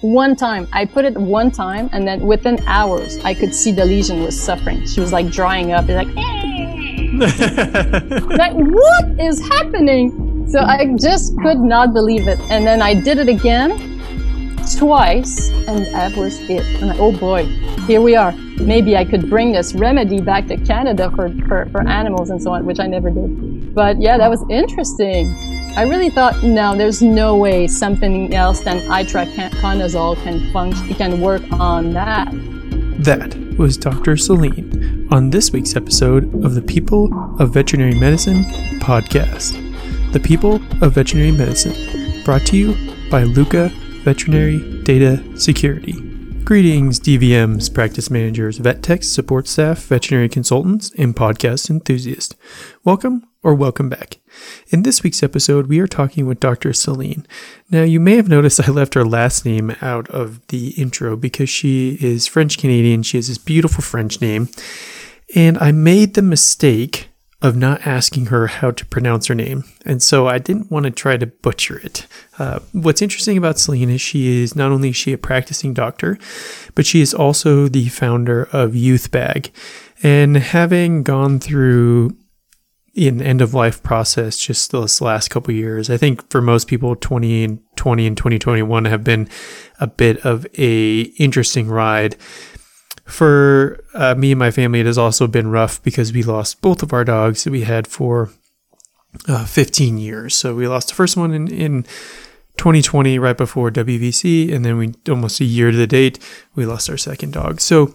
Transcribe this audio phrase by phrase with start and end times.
[0.00, 0.68] one time.
[0.72, 4.40] I put it one time, and then within hours, I could see the lesion was
[4.40, 4.86] suffering.
[4.86, 5.86] She was like drying up.
[5.88, 6.48] It's like, eh.
[8.36, 10.46] like what is happening?
[10.48, 12.38] So I just could not believe it.
[12.50, 13.98] And then I did it again
[14.76, 16.64] twice, and that was it.
[16.80, 17.44] And like, oh boy,
[17.86, 18.32] here we are.
[18.60, 22.52] Maybe I could bring this remedy back to Canada for, for, for animals and so
[22.52, 23.74] on, which I never did.
[23.74, 25.57] But yeah, that was interesting.
[25.78, 31.42] I really thought, no, there's no way something else than itraconazole can function, can work
[31.52, 32.28] on that.
[33.04, 34.16] That was Dr.
[34.16, 38.42] Celine on this week's episode of the People of Veterinary Medicine
[38.80, 39.52] podcast.
[40.12, 42.74] The People of Veterinary Medicine, brought to you
[43.08, 43.68] by Luca
[44.02, 45.92] Veterinary Data Security.
[46.42, 52.34] Greetings, DVMs, practice managers, vet techs, support staff, veterinary consultants, and podcast enthusiasts.
[52.82, 54.17] Welcome or welcome back.
[54.68, 56.72] In this week's episode, we are talking with Dr.
[56.72, 57.26] Celine.
[57.70, 61.50] Now, you may have noticed I left her last name out of the intro because
[61.50, 63.02] she is French Canadian.
[63.02, 64.48] She has this beautiful French name.
[65.34, 67.08] And I made the mistake
[67.40, 69.62] of not asking her how to pronounce her name.
[69.84, 72.06] And so I didn't want to try to butcher it.
[72.38, 76.18] Uh, what's interesting about Celine is she is not only is she a practicing doctor,
[76.74, 79.50] but she is also the founder of Euthabag.
[80.02, 82.16] And having gone through
[83.06, 86.96] an end of life process just this last couple years, I think for most people,
[86.96, 89.28] 2020 and 2021 have been
[89.78, 92.16] a bit of a interesting ride
[93.08, 96.82] for uh, me and my family, it has also been rough because we lost both
[96.82, 98.30] of our dogs that we had for
[99.26, 100.34] uh, 15 years.
[100.34, 101.84] So we lost the first one in, in
[102.58, 106.18] 2020, right before WVC, and then we almost a year to the date,
[106.54, 107.60] we lost our second dog.
[107.60, 107.94] So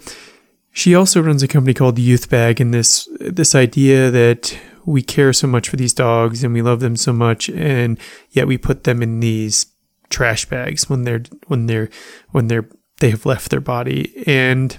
[0.72, 5.48] she also runs a company called Euthabag, and this this idea that we care so
[5.48, 9.02] much for these dogs and we love them so much, and yet we put them
[9.02, 9.68] in these
[10.10, 11.90] trash bags when they're when they're
[12.32, 14.78] when they're they have left their body and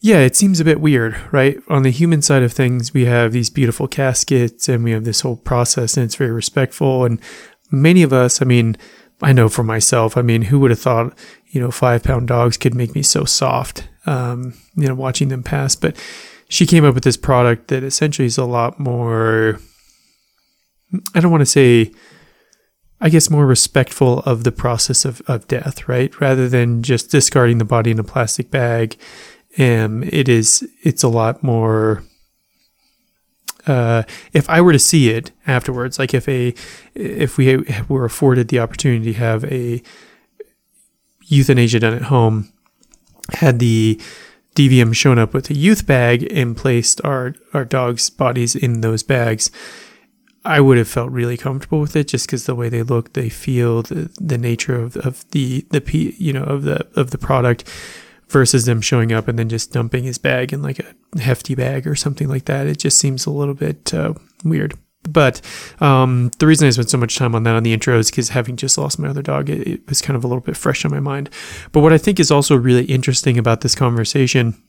[0.00, 1.58] yeah, it seems a bit weird, right?
[1.68, 5.22] On the human side of things, we have these beautiful caskets and we have this
[5.22, 7.04] whole process and it's very respectful.
[7.04, 7.20] And
[7.72, 8.76] many of us, I mean,
[9.22, 12.56] I know for myself, I mean, who would have thought, you know, five pound dogs
[12.56, 15.74] could make me so soft, um, you know, watching them pass.
[15.74, 15.96] But
[16.48, 19.60] she came up with this product that essentially is a lot more,
[21.14, 21.92] I don't want to say,
[23.00, 26.18] I guess, more respectful of the process of, of death, right?
[26.20, 28.96] Rather than just discarding the body in a plastic bag
[29.58, 32.02] um, it is it's a lot more
[33.66, 36.54] uh, if I were to see it afterwards, like if a
[36.94, 39.82] if we were afforded the opportunity to have a
[41.24, 42.52] euthanasia done at home,
[43.32, 44.00] had the
[44.56, 49.50] DVM shown up with a Euthabag and placed our our dog's bodies in those bags,
[50.44, 53.28] I would have felt really comfortable with it just because the way they look, they
[53.28, 57.68] feel, the, the nature of, of the the you know of the of the product
[58.28, 61.86] versus them showing up and then just dumping his bag in like a hefty bag
[61.86, 62.66] or something like that.
[62.66, 64.76] It just seems a little bit uh, weird.
[65.08, 65.40] But
[65.80, 68.30] um, the reason I spent so much time on that on the intro is because
[68.30, 70.84] having just lost my other dog, it, it was kind of a little bit fresh
[70.84, 71.30] on my mind.
[71.72, 74.60] But what I think is also really interesting about this conversation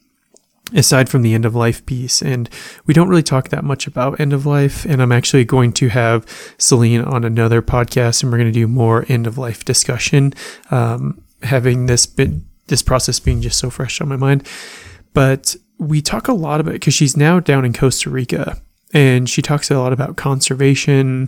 [0.74, 2.22] aside from the end of life piece.
[2.22, 2.50] And
[2.86, 4.86] we don't really talk that much about end of life.
[4.86, 6.26] And I'm actually going to have
[6.58, 10.34] Celine on another podcast and we're going to do more end of life discussion.
[10.72, 14.46] Um, having this been this process being just so fresh on my mind.
[15.14, 18.62] But we talk a lot about because she's now down in Costa Rica
[18.94, 21.28] and she talks a lot about conservation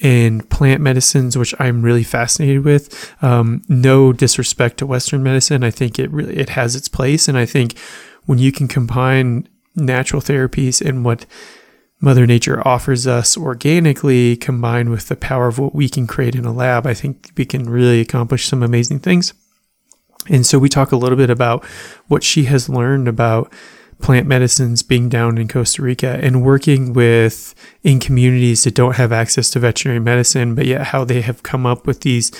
[0.00, 3.14] and plant medicines, which I'm really fascinated with.
[3.22, 7.38] Um, no disrespect to Western medicine, I think it really it has its place, and
[7.38, 7.78] I think
[8.26, 11.26] when you can combine natural therapies and what
[12.00, 16.44] Mother Nature offers us organically, combined with the power of what we can create in
[16.44, 19.32] a lab, I think we can really accomplish some amazing things.
[20.28, 21.64] And so we talk a little bit about
[22.08, 23.52] what she has learned about
[24.04, 29.12] plant medicines being down in Costa Rica and working with in communities that don't have
[29.12, 32.30] access to veterinary medicine, but yet how they have come up with these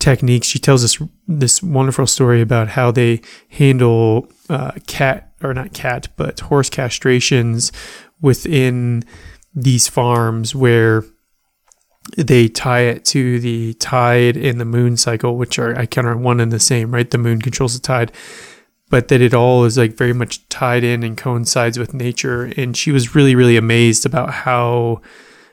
[0.00, 0.48] techniques.
[0.48, 6.08] She tells us this wonderful story about how they handle uh, cat or not cat,
[6.16, 7.70] but horse castrations
[8.20, 9.04] within
[9.54, 11.04] these farms where
[12.16, 16.18] they tie it to the tide and the moon cycle, which are I kind of
[16.18, 17.08] one and the same, right?
[17.08, 18.10] The moon controls the tide,
[18.94, 22.52] but that it all is like very much tied in and coincides with nature.
[22.56, 25.02] And she was really, really amazed about how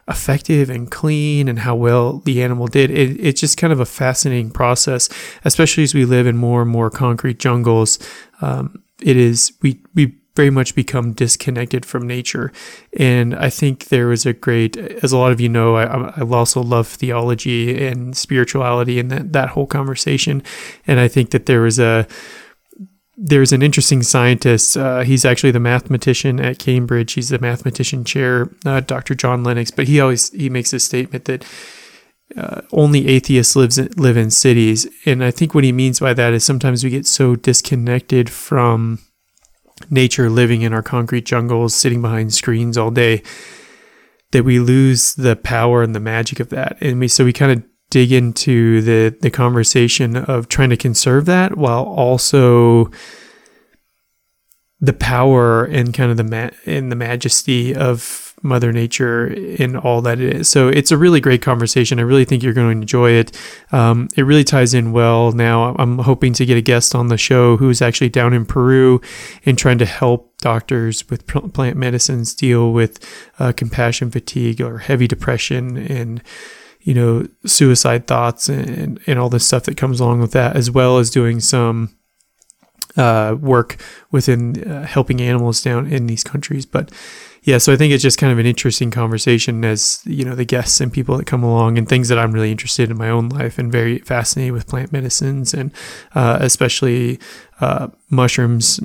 [0.07, 2.91] effective and clean and how well the animal did.
[2.91, 5.09] It, it's just kind of a fascinating process,
[5.43, 7.97] especially as we live in more and more concrete jungles.
[8.41, 12.53] Um, it is we we very much become disconnected from nature.
[12.97, 16.21] And I think there was a great, as a lot of you know, I, I
[16.21, 20.41] also love theology and spirituality and that, that whole conversation.
[20.87, 22.07] And I think that there was a,
[23.17, 24.77] there's an interesting scientist.
[24.77, 27.13] Uh, he's actually the mathematician at Cambridge.
[27.13, 29.15] He's the mathematician chair, uh, Dr.
[29.15, 29.71] John Lennox.
[29.71, 31.45] But he always he makes a statement that
[32.37, 36.13] uh, only atheists lives in, live in cities, and I think what he means by
[36.13, 38.99] that is sometimes we get so disconnected from
[39.89, 43.21] nature, living in our concrete jungles, sitting behind screens all day,
[44.31, 46.77] that we lose the power and the magic of that.
[46.79, 51.25] And we so we kind of dig into the the conversation of trying to conserve
[51.25, 52.89] that while also
[54.79, 60.01] the power and kind of the ma- and the majesty of Mother Nature in all
[60.01, 60.49] that it is.
[60.49, 61.99] So it's a really great conversation.
[61.99, 63.37] I really think you're going to enjoy it.
[63.71, 65.31] Um, it really ties in well.
[65.31, 68.99] Now I'm hoping to get a guest on the show who's actually down in Peru
[69.45, 73.05] and trying to help doctors with plant medicines deal with
[73.37, 76.23] uh, compassion fatigue or heavy depression and
[76.83, 80.71] you know, suicide thoughts and, and all this stuff that comes along with that, as
[80.71, 81.95] well as doing some
[82.97, 83.77] uh, work
[84.11, 86.65] within uh, helping animals down in these countries.
[86.65, 86.91] But
[87.43, 90.45] yeah, so I think it's just kind of an interesting conversation as you know the
[90.45, 93.29] guests and people that come along and things that I'm really interested in my own
[93.29, 95.71] life and very fascinated with plant medicines and
[96.13, 97.19] uh, especially
[97.59, 98.79] uh, mushrooms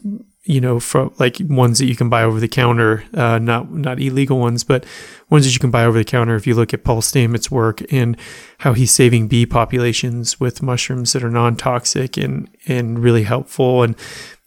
[0.47, 4.01] you know, from like ones that you can buy over the counter, uh, not not
[4.01, 4.87] illegal ones, but
[5.29, 6.37] ones that you can buy over the counter.
[6.37, 8.17] If you look at Paul Stamets' work and
[8.59, 13.97] how he's saving bee populations with mushrooms that are non-toxic and and really helpful, and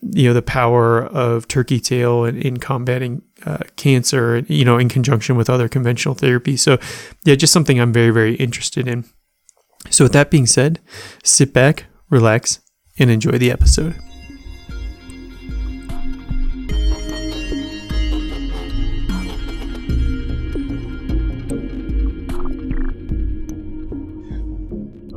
[0.01, 4.88] you know the power of turkey tail in, in combating uh, cancer, you know, in
[4.88, 6.56] conjunction with other conventional therapy.
[6.56, 6.80] So,
[7.25, 9.04] yeah, just something I'm very very interested in.
[9.90, 10.80] So, with that being said,
[11.24, 12.62] sit back, relax,
[12.98, 13.95] and enjoy the episode.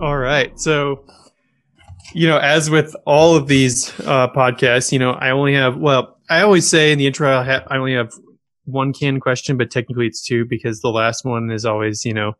[0.02, 0.58] All right.
[0.58, 1.04] So,
[2.12, 6.18] you know, as with all of these uh, podcasts, you know, I only have, well,
[6.28, 8.12] I always say in the intro, I, ha- I only have
[8.64, 12.32] one canned question, but technically it's two because the last one is always, you know,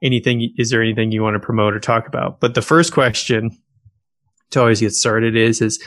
[0.00, 2.38] anything, is there anything you want to promote or talk about?
[2.38, 3.58] But the first question
[4.50, 5.82] to always get started is, is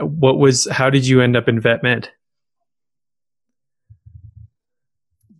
[0.00, 2.08] what was, how did you end up in vet med?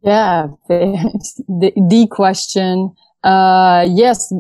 [0.04, 2.94] Yeah, the, the question.
[3.24, 4.32] Uh, yes,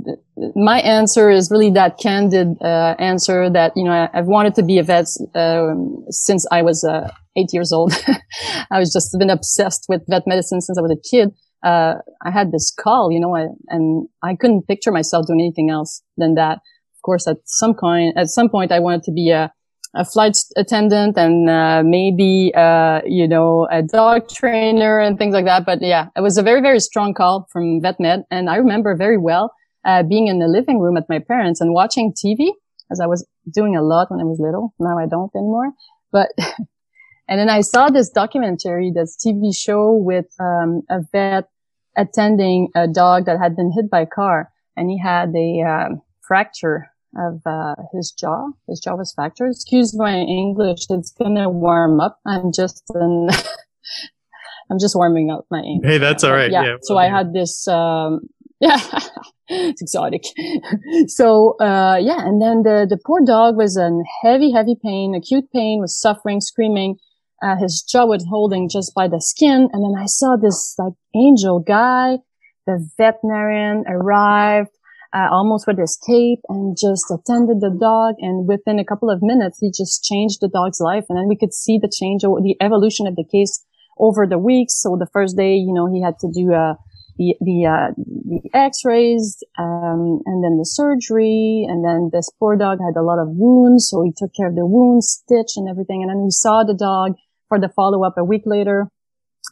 [0.54, 4.62] my answer is really that candid uh, answer that you know I, have wanted to
[4.62, 7.92] be a vet um, since I was uh, eight years old.
[8.70, 11.30] I was just been obsessed with vet medicine since I was a kid.
[11.64, 11.94] Uh,
[12.24, 16.02] I had this call, you know, I, and I couldn't picture myself doing anything else
[16.16, 16.58] than that.
[16.58, 19.52] Of course, at some point, at some point, I wanted to be a
[19.96, 25.46] a flight attendant and uh, maybe uh, you know a dog trainer and things like
[25.46, 25.64] that.
[25.64, 28.94] But yeah, it was a very very strong call from vet med, and I remember
[28.94, 29.52] very well
[29.84, 32.50] uh, being in the living room at my parents and watching TV
[32.90, 34.74] as I was doing a lot when I was little.
[34.78, 35.72] Now I don't anymore,
[36.12, 36.28] but.
[37.28, 41.48] and then I saw this documentary, this TV show with um, a vet
[41.96, 45.88] attending a dog that had been hit by a car, and he had a uh,
[46.20, 48.48] fracture of uh, his jaw.
[48.68, 49.50] His jaw was fractured.
[49.50, 50.86] Excuse my English.
[50.90, 52.18] It's gonna warm up.
[52.26, 53.28] I'm just in,
[54.70, 55.90] I'm just warming up my English.
[55.90, 56.50] Hey, that's all right.
[56.50, 56.64] Yeah.
[56.64, 57.66] yeah so I had this.
[57.68, 58.20] Um,
[58.60, 58.80] yeah,
[59.48, 60.22] it's exotic.
[61.08, 65.44] so uh, yeah, and then the the poor dog was in heavy, heavy pain, acute
[65.52, 66.96] pain, was suffering, screaming.
[67.42, 70.94] Uh, his jaw was holding just by the skin, and then I saw this like
[71.14, 72.18] angel guy.
[72.66, 74.70] The veterinarian arrived
[75.30, 78.14] almost with his cape and just attended the dog.
[78.20, 81.04] And within a couple of minutes, he just changed the dog's life.
[81.08, 83.64] And then we could see the change, or the evolution of the case
[83.98, 84.80] over the weeks.
[84.82, 86.74] So the first day, you know, he had to do, uh,
[87.16, 91.64] the, the, uh, the x-rays, um, and then the surgery.
[91.66, 93.88] And then this poor dog had a lot of wounds.
[93.88, 96.02] So he took care of the wounds, stitch and everything.
[96.02, 97.16] And then we saw the dog
[97.48, 98.88] for the follow up a week later,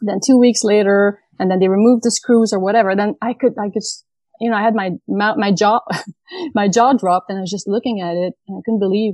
[0.01, 2.95] then two weeks later, and then they removed the screws or whatever.
[2.95, 3.83] Then I could, I could
[4.39, 5.79] you know, I had my my jaw
[6.55, 9.13] my jaw dropped, and I was just looking at it, and I couldn't believe,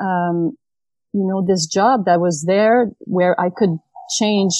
[0.00, 0.56] um,
[1.12, 3.78] you know, this job that was there where I could
[4.18, 4.54] change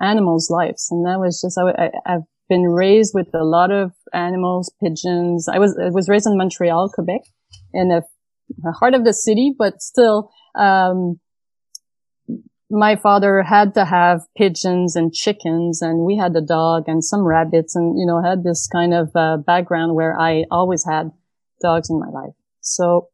[0.00, 4.72] animals' lives, and that was just I, have been raised with a lot of animals,
[4.82, 5.48] pigeons.
[5.48, 7.22] I was I was raised in Montreal, Quebec,
[7.72, 8.02] in the,
[8.58, 10.30] the heart of the city, but still.
[10.58, 11.20] Um,
[12.70, 17.22] my father had to have pigeons and chickens and we had a dog and some
[17.22, 21.10] rabbits and, you know, had this kind of uh, background where I always had
[21.62, 22.34] dogs in my life.
[22.60, 23.08] So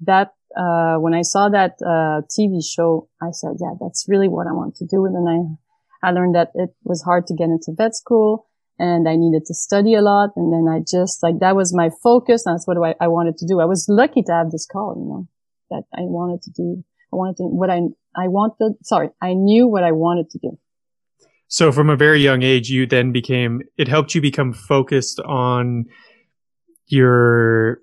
[0.00, 4.46] that uh, when I saw that uh, TV show, I said, "Yeah, that's really what
[4.46, 5.58] I want to do." And then
[6.02, 8.46] I, I learned that it was hard to get into vet school,
[8.78, 10.30] and I needed to study a lot.
[10.36, 12.44] And then I just like that was my focus.
[12.44, 13.60] That's what I, I wanted to do.
[13.60, 15.28] I was lucky to have this call, you know,
[15.70, 16.84] that I wanted to do.
[17.12, 17.80] I wanted to what I
[18.16, 18.74] I wanted.
[18.82, 20.58] Sorry, I knew what I wanted to do.
[21.48, 23.62] So from a very young age, you then became.
[23.76, 25.86] It helped you become focused on
[26.86, 27.80] your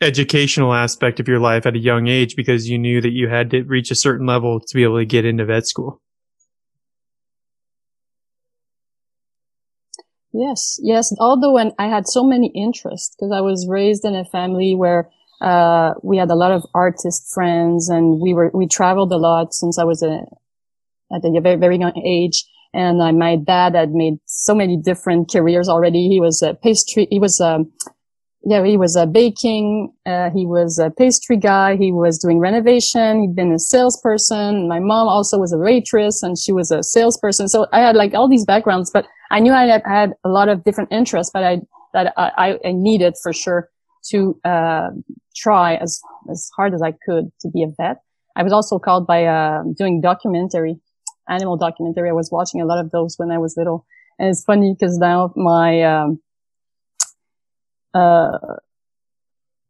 [0.00, 3.50] educational aspect of your life at a young age because you knew that you had
[3.50, 6.00] to reach a certain level to be able to get into vet school.
[10.32, 11.12] Yes, yes.
[11.18, 15.10] Although when I had so many interests because I was raised in a family where
[15.40, 19.54] uh, we had a lot of artist friends and we were we traveled a lot
[19.54, 20.22] since I was a
[21.12, 22.44] at a very very young age.
[22.74, 26.06] And uh, my dad had made so many different careers already.
[26.08, 27.08] He was a pastry.
[27.10, 27.72] He was um,
[28.44, 29.92] yeah, he was a baking.
[30.06, 31.76] Uh, he was a pastry guy.
[31.76, 33.20] He was doing renovation.
[33.20, 34.68] He'd been a salesperson.
[34.68, 37.48] My mom also was a waitress and she was a salesperson.
[37.48, 40.48] So I had like all these backgrounds, but I knew I had, had a lot
[40.48, 41.60] of different interests, but I,
[41.94, 43.68] that I, I needed for sure
[44.10, 44.90] to, uh,
[45.42, 47.98] try as, as hard as I could to be a vet.
[48.36, 50.78] I was also called by, uh, doing documentary,
[51.28, 52.08] animal documentary.
[52.08, 53.86] I was watching a lot of those when I was little.
[54.18, 56.20] And it's funny because now my, um,
[57.94, 58.38] uh,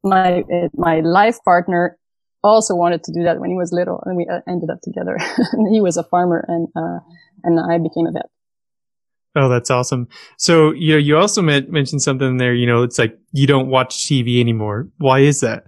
[0.03, 0.45] my
[0.75, 1.99] my life partner
[2.43, 5.19] also wanted to do that when he was little, and we uh, ended up together.
[5.71, 6.99] he was a farmer, and uh,
[7.45, 8.31] and I became a vet.
[9.37, 10.09] Oh, that's awesome.
[10.37, 12.55] So you know, you also mentioned something there.
[12.55, 14.89] You know, it's like you don't watch TV anymore.
[14.99, 15.65] Why is that?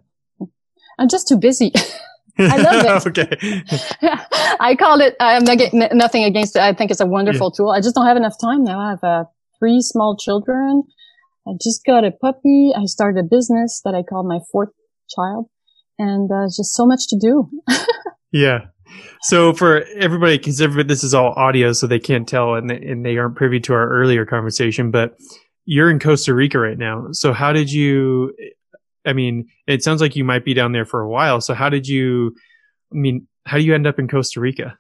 [0.99, 1.73] I'm just too busy.
[2.38, 3.19] I love it.
[3.19, 3.62] okay.
[4.61, 5.14] I call it.
[5.21, 5.59] I'm not
[5.93, 6.62] nothing against it.
[6.62, 7.57] I think it's a wonderful yeah.
[7.57, 7.71] tool.
[7.71, 8.81] I just don't have enough time now.
[8.81, 9.25] I have uh,
[9.59, 10.85] three small children.
[11.47, 12.73] I just got a puppy.
[12.76, 14.71] I started a business that I called my fourth
[15.14, 15.47] child
[15.99, 17.50] and uh, just so much to do.
[18.33, 18.67] yeah.
[19.23, 22.76] So for everybody, because everybody, this is all audio, so they can't tell and they,
[22.76, 25.16] and they aren't privy to our earlier conversation, but
[25.66, 27.09] you're in Costa Rica right now.
[27.12, 28.35] So how did you,
[29.06, 31.40] I mean, it sounds like you might be down there for a while.
[31.40, 32.35] So how did you,
[32.92, 34.78] I mean, how do you end up in Costa Rica?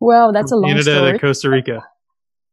[0.00, 1.12] Well, that's From a long Canada story.
[1.12, 1.84] to Costa Rica.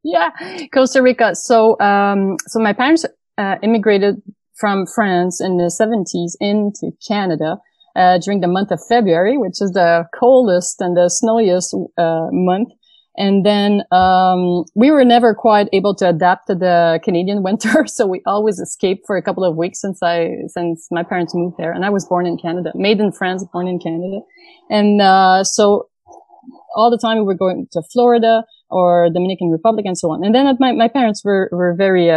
[0.04, 0.30] yeah,
[0.74, 1.36] Costa Rica.
[1.36, 3.06] So, um, so my parents
[3.38, 4.22] uh, immigrated
[4.56, 7.58] from France in the 70s into Canada
[7.96, 12.69] uh, during the month of February, which is the coldest and the snowiest uh, month.
[13.17, 18.08] And then um, we were never quite able to adapt to the Canadian winter, so
[18.08, 21.74] we always escaped for a couple of weeks since I since my parents moved there.
[21.74, 24.22] And I was born in Canada, made in France, born in Canada,
[24.69, 25.89] and uh, so
[26.75, 30.24] all the time we were going to Florida or Dominican Republic and so on.
[30.24, 32.10] And then my my parents were were very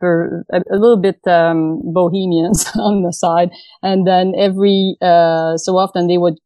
[0.00, 3.50] were a, a little bit um, bohemians on the side,
[3.82, 6.38] and then every uh, so often they would,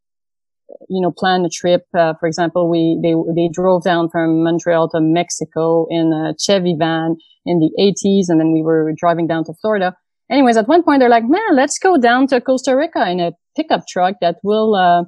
[0.88, 1.86] you know, plan a trip.
[1.96, 6.76] Uh, for example, we they they drove down from Montreal to Mexico in a Chevy
[6.78, 9.94] van in the 80s, and then we were driving down to Florida.
[10.30, 13.32] Anyways, at one point they're like, "Man, let's go down to Costa Rica in a
[13.56, 15.04] pickup truck that will." Uh,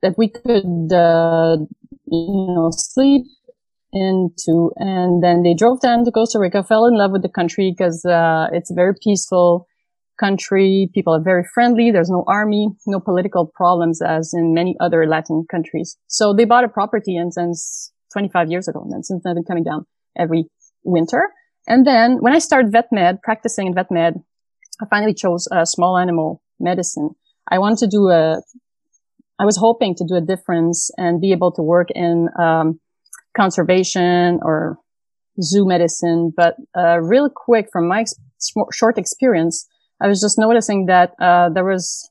[0.00, 1.56] that we could, uh,
[2.06, 3.26] you know, sleep
[3.92, 7.74] into, and then they drove down to Costa Rica, fell in love with the country
[7.76, 9.66] because uh, it's a very peaceful
[10.18, 10.90] country.
[10.94, 11.90] People are very friendly.
[11.90, 15.96] There's no army, no political problems as in many other Latin countries.
[16.06, 19.44] So they bought a property and since 25 years ago, and then since they've been
[19.44, 19.86] coming down
[20.18, 20.44] every
[20.84, 21.30] winter.
[21.66, 24.14] And then when I started vet med, practicing in vet med,
[24.80, 27.10] I finally chose a small animal medicine.
[27.50, 28.42] I wanted to do a,
[29.38, 32.80] I was hoping to do a difference and be able to work in, um,
[33.36, 34.78] conservation or
[35.40, 36.32] zoo medicine.
[36.36, 38.14] But uh, real quick, from my ex-
[38.72, 39.66] short experience,
[40.00, 42.10] I was just noticing that uh, there was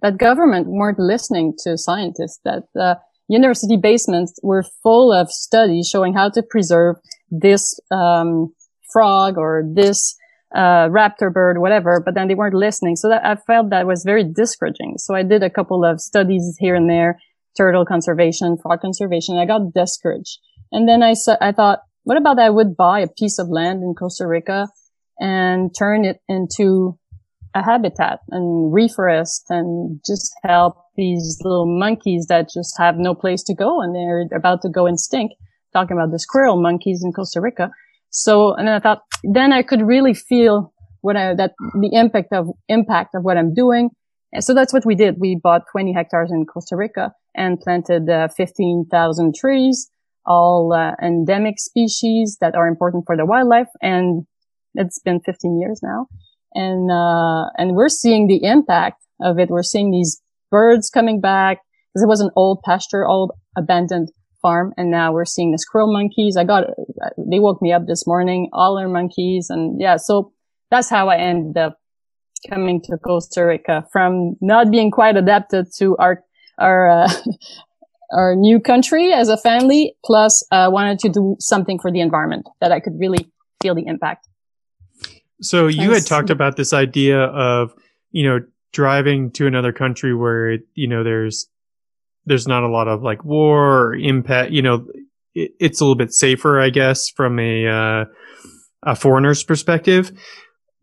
[0.00, 2.40] that government weren't listening to scientists.
[2.44, 2.94] That uh,
[3.28, 6.96] university basements were full of studies showing how to preserve
[7.30, 8.52] this um,
[8.92, 10.16] frog or this
[10.54, 12.96] uh, raptor bird, whatever, but then they weren't listening.
[12.96, 14.94] So that I felt that was very discouraging.
[14.98, 17.18] So I did a couple of studies here and there,
[17.56, 19.38] turtle conservation, frog conservation.
[19.38, 20.38] I got discouraged.
[20.72, 23.94] And then I I thought, what about I would buy a piece of land in
[23.94, 24.68] Costa Rica
[25.20, 26.98] and turn it into
[27.54, 33.42] a habitat and reforest and just help these little monkeys that just have no place
[33.44, 35.32] to go and they're about to go stink.
[35.72, 37.70] Talking about the squirrel monkeys in Costa Rica.
[38.10, 42.32] So, and then I thought, then I could really feel what I, that the impact
[42.32, 43.88] of, impact of what I'm doing.
[44.34, 45.16] And so that's what we did.
[45.18, 49.90] We bought 20 hectares in Costa Rica and planted uh, 15,000 trees
[50.26, 53.68] all uh, endemic species that are important for the wildlife.
[53.80, 54.26] And
[54.74, 56.06] it's been 15 years now.
[56.54, 59.48] And, uh, and we're seeing the impact of it.
[59.48, 61.58] We're seeing these birds coming back
[61.92, 64.10] because it was an old pasture, old abandoned
[64.40, 64.72] farm.
[64.76, 66.36] And now we're seeing the squirrel monkeys.
[66.36, 66.64] I got,
[67.16, 69.48] they woke me up this morning, all our monkeys.
[69.48, 70.32] And yeah, so
[70.70, 71.78] that's how I ended up
[72.50, 76.24] coming to Costa Rica from not being quite adapted to our,
[76.58, 77.12] our, uh,
[78.12, 82.46] our new country as a family, plus, uh, wanted to do something for the environment
[82.60, 83.30] that I could really
[83.62, 84.28] feel the impact.
[85.40, 87.74] So you had talked about this idea of,
[88.10, 88.40] you know,
[88.72, 91.48] driving to another country where, you know, there's,
[92.24, 94.86] there's not a lot of like war or impact, you know,
[95.34, 98.04] it, it's a little bit safer, I guess, from a, uh,
[98.84, 100.12] a foreigner's perspective.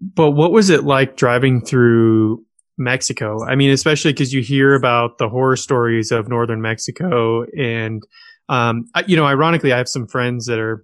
[0.01, 2.45] But what was it like driving through
[2.79, 3.45] Mexico?
[3.45, 8.01] I mean, especially because you hear about the horror stories of northern Mexico, and
[8.49, 10.83] um, you know, ironically, I have some friends that are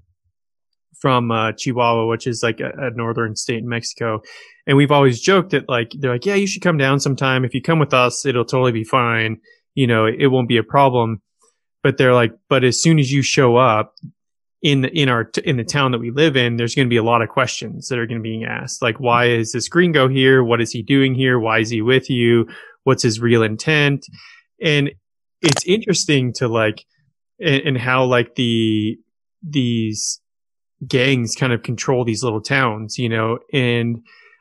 [1.00, 4.22] from uh, Chihuahua, which is like a, a, northern state in Mexico.
[4.66, 7.44] And we've always joked that like, they're like, yeah, you should come down sometime.
[7.44, 9.38] If you come with us, it'll totally be fine.
[9.74, 11.22] You know, it, it won't be a problem.
[11.84, 13.94] But they're like, but as soon as you show up
[14.66, 16.98] in the, in our, in the town that we live in, there's going to be
[16.98, 18.82] a lot of questions that are going to be asked.
[18.82, 20.44] Like, why is this gringo here?
[20.44, 21.40] What is he doing here?
[21.40, 22.48] Why is he with you?
[22.84, 24.08] What's his real intent?
[24.60, 24.90] And
[25.44, 26.84] it's interesting to like,
[27.40, 28.98] and, and how like the,
[29.48, 30.20] these
[30.88, 34.00] gangs kind of control these little towns, you know, and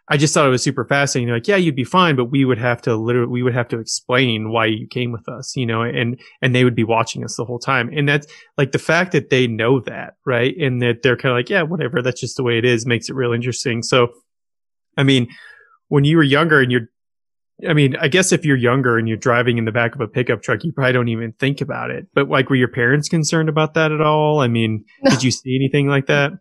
[0.09, 1.33] I just thought it was super fascinating.
[1.33, 3.79] Like, yeah, you'd be fine, but we would have to literally, we would have to
[3.79, 7.37] explain why you came with us, you know, and, and they would be watching us
[7.37, 7.91] the whole time.
[7.95, 8.27] And that's
[8.59, 10.55] like the fact that they know that, right?
[10.59, 12.03] And that they're kind of like, yeah, whatever.
[12.03, 13.83] That's just the way it is makes it real interesting.
[13.83, 14.09] So,
[14.99, 15.29] I mean,
[15.89, 16.89] when you were younger and you're
[17.69, 20.09] I mean, I guess if you're younger and you're driving in the back of a
[20.09, 22.09] pickup truck, you probably don't even think about it.
[22.13, 24.41] But like, were your parents concerned about that at all?
[24.41, 25.11] I mean, no.
[25.13, 26.33] did you see anything like that?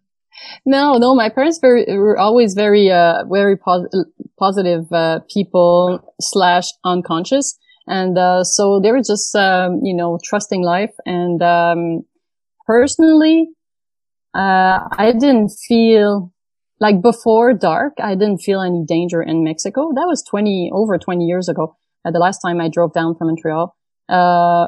[0.65, 1.15] No, no.
[1.15, 3.87] My parents were always very, uh, very pos-
[4.39, 7.57] positive uh, people slash unconscious,
[7.87, 10.93] and uh, so they were just, um, you know, trusting life.
[11.05, 12.05] And um,
[12.65, 13.49] personally,
[14.33, 16.33] uh, I didn't feel
[16.79, 19.91] like before dark, I didn't feel any danger in Mexico.
[19.95, 21.77] That was 20, over 20 years ago.
[22.03, 23.75] The last time I drove down from Montreal.
[24.09, 24.67] Uh,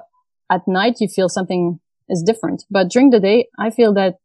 [0.50, 2.64] at night, you feel something is different.
[2.70, 4.16] But during the day, I feel that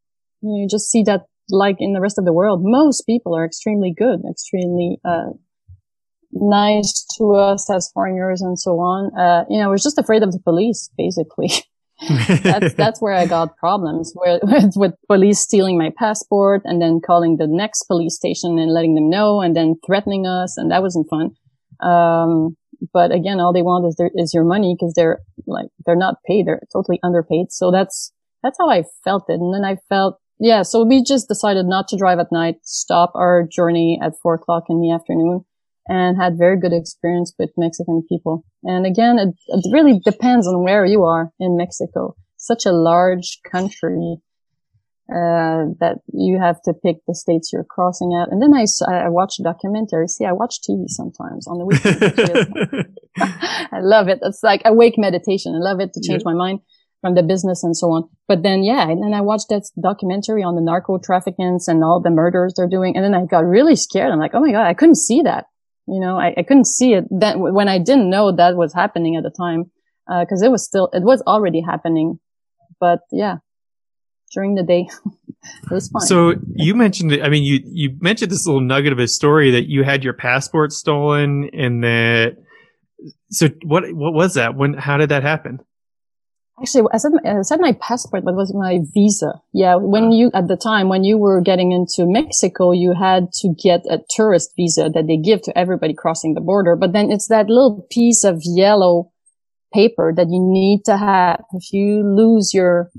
[0.42, 1.22] you just see that
[1.53, 5.31] like in the rest of the world, most people are extremely good, extremely, uh,
[6.33, 9.11] nice to us as foreigners and so on.
[9.19, 11.51] Uh, you know, I was just afraid of the police, basically.
[12.43, 17.37] that's that's where I got problems with, with police stealing my passport and then calling
[17.37, 21.09] the next police station and letting them know and then threatening us and that wasn't
[21.11, 21.31] fun.
[21.83, 22.57] Um,
[22.93, 26.17] but again, all they want is their, is your money because they're like they're not
[26.27, 27.47] paid; they're totally underpaid.
[27.51, 29.35] So that's that's how I felt it.
[29.35, 30.62] And then I felt yeah.
[30.62, 34.64] So we just decided not to drive at night, stop our journey at four o'clock
[34.68, 35.44] in the afternoon,
[35.87, 38.44] and had very good experience with Mexican people.
[38.64, 42.16] And again, it, it really depends on where you are in Mexico.
[42.37, 44.16] Such a large country.
[45.11, 48.31] Uh, that you have to pick the states you're crossing at.
[48.31, 50.11] And then I, I watch documentaries.
[50.11, 52.87] See, I watch TV sometimes on the weekend.
[53.18, 54.20] I love it.
[54.22, 55.53] It's like awake meditation.
[55.57, 56.33] I love it to change yeah.
[56.33, 56.61] my mind
[57.01, 58.09] from the business and so on.
[58.29, 62.01] But then, yeah, and then I watched that documentary on the narco traffickants and all
[62.01, 62.97] the murders they're doing.
[62.97, 64.13] And then I got really scared.
[64.13, 65.47] I'm like, oh my God, I couldn't see that.
[65.87, 69.17] You know, I, I couldn't see it then when I didn't know that was happening
[69.17, 69.71] at the time.
[70.11, 72.19] Uh, cause it was still, it was already happening.
[72.81, 73.37] But yeah,
[74.33, 74.89] during the day,
[75.63, 76.03] it was fine.
[76.03, 79.69] So you mentioned, I mean, you, you mentioned this little nugget of a story that
[79.69, 82.37] you had your passport stolen and that,
[83.31, 84.55] so what, what was that?
[84.55, 85.61] When, how did that happen?
[86.61, 89.40] Actually, I said, I said my passport, but it was my visa.
[89.53, 89.77] Yeah.
[89.77, 90.11] When ah.
[90.11, 94.01] you, at the time, when you were getting into Mexico, you had to get a
[94.11, 96.77] tourist visa that they give to everybody crossing the border.
[96.77, 99.11] But then it's that little piece of yellow
[99.73, 101.44] paper that you need to have.
[101.55, 102.90] If you lose your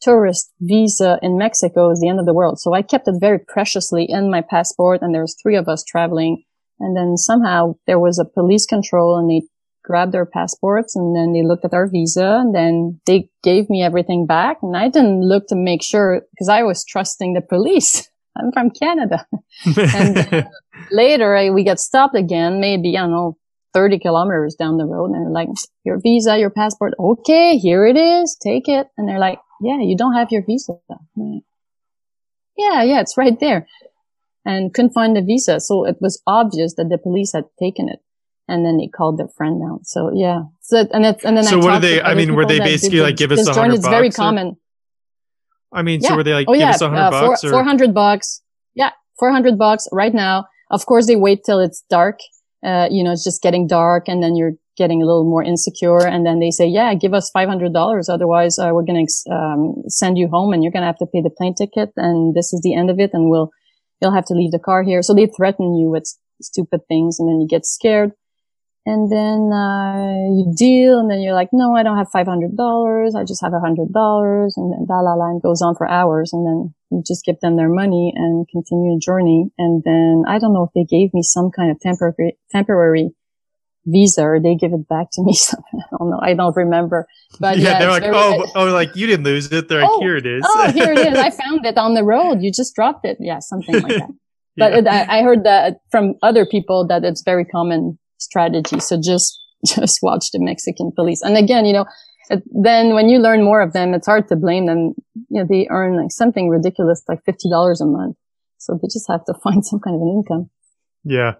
[0.00, 2.58] tourist visa in Mexico, is the end of the world.
[2.58, 5.84] So I kept it very preciously in my passport and there was three of us
[5.84, 6.44] traveling.
[6.78, 9.46] And then somehow there was a police control and they
[9.82, 13.82] grabbed our passports and then they looked at our visa and then they gave me
[13.82, 14.58] everything back.
[14.62, 18.08] And I didn't look to make sure because I was trusting the police.
[18.36, 19.26] I'm from Canada.
[19.76, 20.48] and
[20.90, 23.36] later I, we got stopped again, maybe, I don't know,
[23.74, 25.10] 30 kilometers down the road.
[25.10, 25.48] And they're like,
[25.84, 26.94] your visa, your passport.
[26.98, 28.36] Okay, here it is.
[28.40, 28.86] Take it.
[28.96, 30.74] And they're like, yeah, you don't have your visa.
[30.88, 31.42] Like,
[32.56, 33.66] yeah, yeah, it's right there.
[34.44, 35.60] And couldn't find the visa.
[35.60, 38.00] So it was obvious that the police had taken it
[38.50, 39.84] and then they called their friend down.
[39.84, 40.42] So yeah.
[40.60, 42.02] So and it's and then so I what are they?
[42.02, 43.78] I mean, were they basically like give us a hundred bucks?
[43.78, 44.56] It's very common.
[45.72, 46.08] I mean, yeah.
[46.10, 47.40] so were they like oh, give yeah, us a hundred uh, bucks?
[47.42, 48.42] Four hundred bucks.
[48.74, 50.46] Yeah, four hundred bucks right now.
[50.70, 52.18] Of course, they wait till it's dark
[52.64, 56.06] uh, you know, it's just getting dark and then you're getting a little more insecure.
[56.06, 58.08] And then they say, yeah, give us $500.
[58.08, 61.06] Otherwise, uh, we're going to um, send you home and you're going to have to
[61.06, 61.90] pay the plane ticket.
[61.96, 63.10] And this is the end of it.
[63.12, 63.50] And we'll,
[64.00, 65.02] you'll have to leave the car here.
[65.02, 66.04] So they threaten you with
[66.42, 68.12] stupid things and then you get scared.
[68.90, 73.14] And then, uh, you deal and then you're like, no, I don't have $500.
[73.14, 74.50] I just have $100.
[74.56, 76.32] And then la la la and goes on for hours.
[76.32, 79.50] And then you just give them their money and continue the journey.
[79.58, 83.10] And then I don't know if they gave me some kind of temporary, temporary
[83.86, 85.36] visa or they give it back to me.
[85.52, 86.20] I don't know.
[86.20, 87.06] I don't remember.
[87.38, 89.68] But yeah, yeah they're like, very, oh, oh, like you didn't lose it.
[89.68, 90.42] They're oh, like, here it is.
[90.44, 91.16] oh, here it is.
[91.16, 92.42] I found it on the road.
[92.42, 93.18] You just dropped it.
[93.20, 94.10] Yeah, something like that.
[94.56, 98.80] But it, I, I heard that from other people that it's very common strategy.
[98.80, 101.22] So just, just watch the Mexican police.
[101.22, 101.86] And again, you know,
[102.52, 104.94] then when you learn more of them, it's hard to blame them.
[105.30, 108.16] You know, they earn like something ridiculous, like $50 a month.
[108.58, 110.50] So they just have to find some kind of an income.
[111.04, 111.34] Yeah.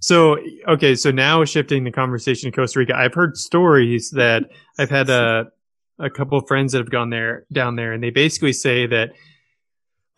[0.00, 0.94] So, okay.
[0.94, 4.44] So now shifting the conversation to Costa Rica, I've heard stories that
[4.78, 5.50] I've had a,
[5.98, 9.12] a couple of friends that have gone there down there and they basically say that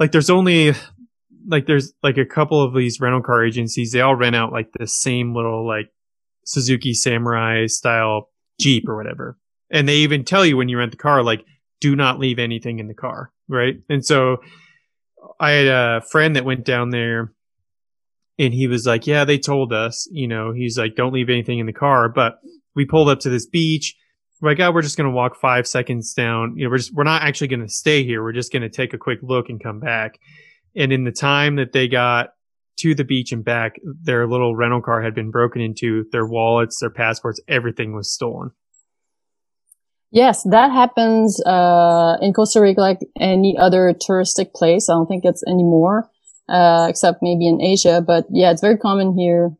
[0.00, 0.72] like there's only
[1.46, 4.70] like there's like a couple of these rental car agencies, they all rent out like
[4.78, 5.90] the same little like
[6.44, 8.30] Suzuki Samurai style
[8.60, 9.38] Jeep or whatever.
[9.70, 11.44] And they even tell you when you rent the car, like,
[11.80, 13.32] do not leave anything in the car.
[13.48, 13.76] Right.
[13.88, 14.38] And so
[15.40, 17.32] I had a friend that went down there
[18.38, 21.58] and he was like, yeah, they told us, you know, he's like, don't leave anything
[21.58, 22.08] in the car.
[22.08, 22.38] But
[22.74, 23.96] we pulled up to this beach.
[24.40, 26.54] We're like, oh, we're just to walk five seconds down.
[26.56, 28.22] You know, we're just, we're not actually to stay here.
[28.22, 30.18] We're just to take a quick look and come back.
[30.76, 32.30] And in the time that they got
[32.78, 36.78] to the beach and back, their little rental car had been broken into, their wallets,
[36.80, 38.50] their passports, everything was stolen.
[40.10, 44.88] Yes, that happens uh, in Costa Rica like any other touristic place.
[44.88, 46.08] I don't think it's anymore,
[46.48, 48.00] uh, except maybe in Asia.
[48.00, 49.56] But yeah, it's very common here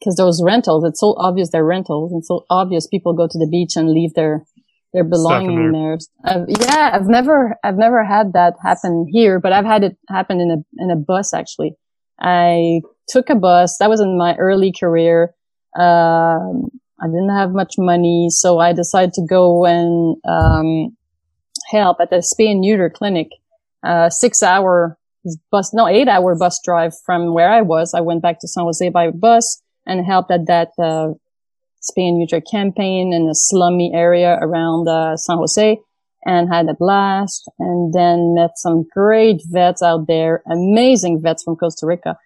[0.00, 3.48] because those rentals, it's so obvious they're rentals and so obvious people go to the
[3.48, 4.44] beach and leave their
[4.94, 5.98] their belonging there.
[6.24, 6.46] there.
[6.48, 10.50] yeah, I've never I've never had that happen here, but I've had it happen in
[10.50, 11.74] a in a bus actually.
[12.20, 13.76] I took a bus.
[13.78, 15.34] That was in my early career.
[15.76, 16.70] Um,
[17.02, 20.96] I didn't have much money, so I decided to go and um,
[21.70, 23.28] help at the spay and neuter clinic.
[23.82, 24.96] Uh, six hour
[25.50, 27.94] bus, no, eight hour bus drive from where I was.
[27.94, 31.14] I went back to San Jose by bus and helped at that uh,
[31.84, 35.78] spay and neuter campaign in a slummy area around uh, San Jose
[36.24, 41.56] and had a blast and then met some great vets out there, amazing vets from
[41.56, 42.16] Costa Rica.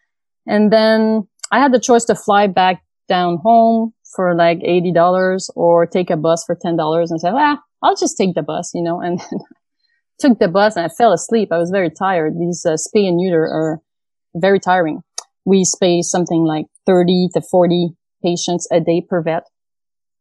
[0.47, 5.87] And then I had the choice to fly back down home for like $80 or
[5.87, 9.01] take a bus for $10 and said, well, I'll just take the bus, you know,
[9.01, 9.21] and
[10.19, 11.51] took the bus and I fell asleep.
[11.53, 12.35] I was very tired.
[12.39, 13.81] These uh, spay and neuter are
[14.35, 15.01] very tiring.
[15.45, 17.91] We spay something like 30 to 40
[18.23, 19.45] patients a day per vet.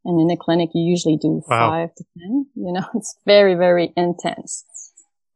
[0.06, 1.70] And in a clinic, you usually do wow.
[1.70, 4.66] five to 10, you know, it's very, very intense.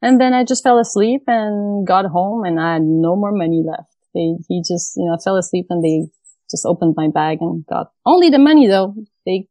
[0.01, 3.63] And then I just fell asleep and got home and I had no more money
[3.65, 3.93] left.
[4.15, 6.09] They, he just, you know, fell asleep and they
[6.49, 8.95] just opened my bag and got only the money though.
[9.25, 9.47] They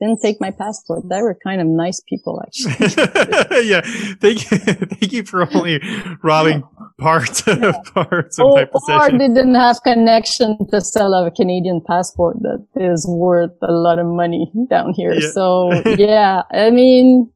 [0.00, 1.08] didn't take my passport.
[1.08, 2.72] They were kind of nice people, actually.
[3.66, 3.80] yeah,
[4.20, 5.80] thank you, thank you for only
[6.22, 6.64] robbing
[6.98, 9.14] parts of parts of or, my possession.
[9.14, 13.98] Or they didn't have connection to sell a Canadian passport that is worth a lot
[13.98, 15.14] of money down here.
[15.14, 15.30] Yeah.
[15.32, 17.32] So yeah, I mean,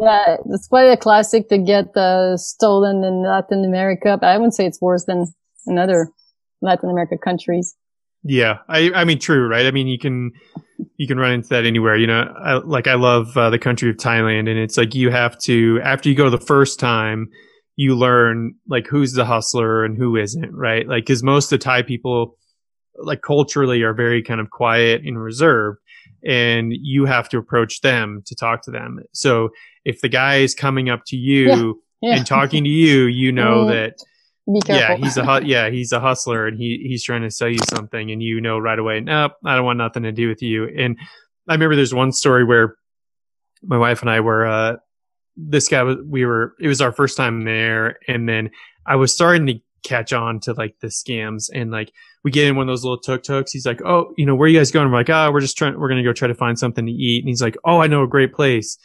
[0.00, 4.54] yeah, it's quite a classic to get uh, stolen in Latin America, but I wouldn't
[4.54, 5.32] say it's worse than
[5.66, 6.10] in other
[6.60, 7.74] Latin America countries.
[8.24, 9.66] Yeah, I I mean true, right?
[9.66, 10.32] I mean you can
[10.96, 11.96] you can run into that anywhere.
[11.96, 15.10] You know, I, like I love uh, the country of Thailand, and it's like you
[15.10, 17.28] have to after you go the first time,
[17.76, 20.88] you learn like who's the hustler and who isn't, right?
[20.88, 22.38] Like because most of the Thai people,
[22.96, 25.80] like culturally, are very kind of quiet and reserved,
[26.24, 29.00] and you have to approach them to talk to them.
[29.12, 29.50] So
[29.84, 32.16] if the guy is coming up to you yeah, yeah.
[32.16, 33.70] and talking to you, you know mm.
[33.70, 33.96] that
[34.52, 34.96] be careful.
[34.98, 38.10] Yeah, he's a yeah, he's a hustler, and he he's trying to sell you something,
[38.10, 40.68] and you know right away, nope, I don't want nothing to do with you.
[40.68, 40.98] And
[41.48, 42.76] I remember there's one story where
[43.62, 44.76] my wife and I were uh,
[45.36, 48.50] this guy was we were it was our first time there, and then
[48.86, 52.56] I was starting to catch on to like the scams, and like we get in
[52.56, 53.52] one of those little tuk tuks.
[53.52, 54.90] He's like, oh, you know, where are you guys going?
[54.90, 57.22] We're like, oh, we're just trying, we're gonna go try to find something to eat,
[57.22, 58.78] and he's like, oh, I know a great place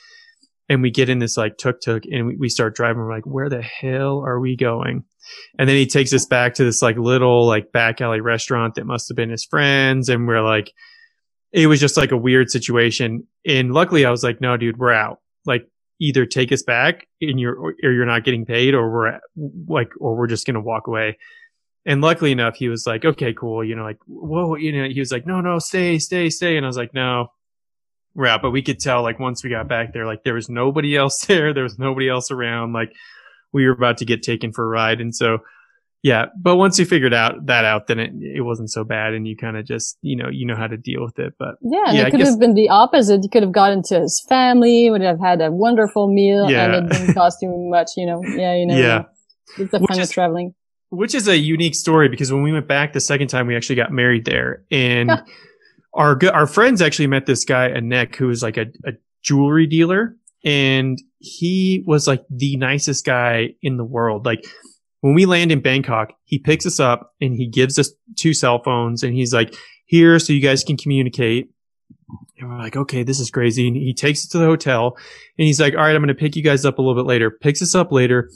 [0.69, 3.01] and we get in this like tuk tuk and we, we start driving.
[3.01, 5.03] We're like, where the hell are we going?
[5.57, 8.85] And then he takes us back to this like little like back alley restaurant that
[8.85, 10.09] must have been his friends.
[10.09, 10.71] And we're like,
[11.51, 13.27] it was just like a weird situation.
[13.45, 15.19] And luckily I was like, no, dude, we're out.
[15.45, 15.67] Like
[15.99, 19.19] either take us back and you're, or you're not getting paid or we're
[19.67, 21.17] like, or we're just going to walk away.
[21.85, 23.63] And luckily enough, he was like, okay, cool.
[23.63, 26.57] You know, like, whoa, you know, he was like, no, no, stay, stay, stay.
[26.57, 27.31] And I was like, no,
[28.19, 28.41] we're.
[28.41, 31.25] But we could tell, like, once we got back there, like, there was nobody else
[31.25, 31.53] there.
[31.53, 32.73] There was nobody else around.
[32.73, 32.93] Like,
[33.51, 35.01] we were about to get taken for a ride.
[35.01, 35.39] And so,
[36.01, 36.27] yeah.
[36.37, 39.13] But once you figured out that out, then it, it wasn't so bad.
[39.13, 41.33] And you kind of just, you know, you know how to deal with it.
[41.37, 43.23] But yeah, yeah it could guess, have been the opposite.
[43.23, 46.65] You could have gotten to his family, would have had a wonderful meal yeah.
[46.65, 48.21] and it didn't cost you much, you know.
[48.23, 48.77] Yeah, you know.
[48.77, 49.03] Yeah.
[49.57, 50.53] It's the fun of traveling.
[50.91, 53.75] Which is a unique story because when we went back the second time, we actually
[53.75, 54.63] got married there.
[54.71, 55.11] And
[55.93, 60.15] our, our friends actually met this guy, Anek, who was like a, a jewelry dealer.
[60.45, 64.25] And he was like the nicest guy in the world.
[64.25, 64.45] Like,
[65.01, 68.61] when we land in Bangkok, he picks us up and he gives us two cell
[68.61, 71.49] phones and he's like, here, so you guys can communicate.
[72.37, 73.67] And we're like, okay, this is crazy.
[73.67, 74.97] And he takes us to the hotel
[75.37, 77.07] and he's like, all right, I'm going to pick you guys up a little bit
[77.07, 77.31] later.
[77.31, 78.29] Picks us up later,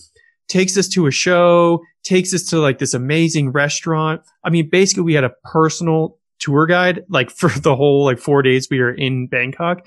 [0.47, 4.21] takes us to a show, takes us to like this amazing restaurant.
[4.43, 8.41] I mean, basically we had a personal tour guide, like for the whole like four
[8.41, 9.85] days we were in Bangkok.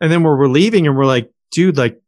[0.00, 2.00] And then we're leaving and we're like, dude, like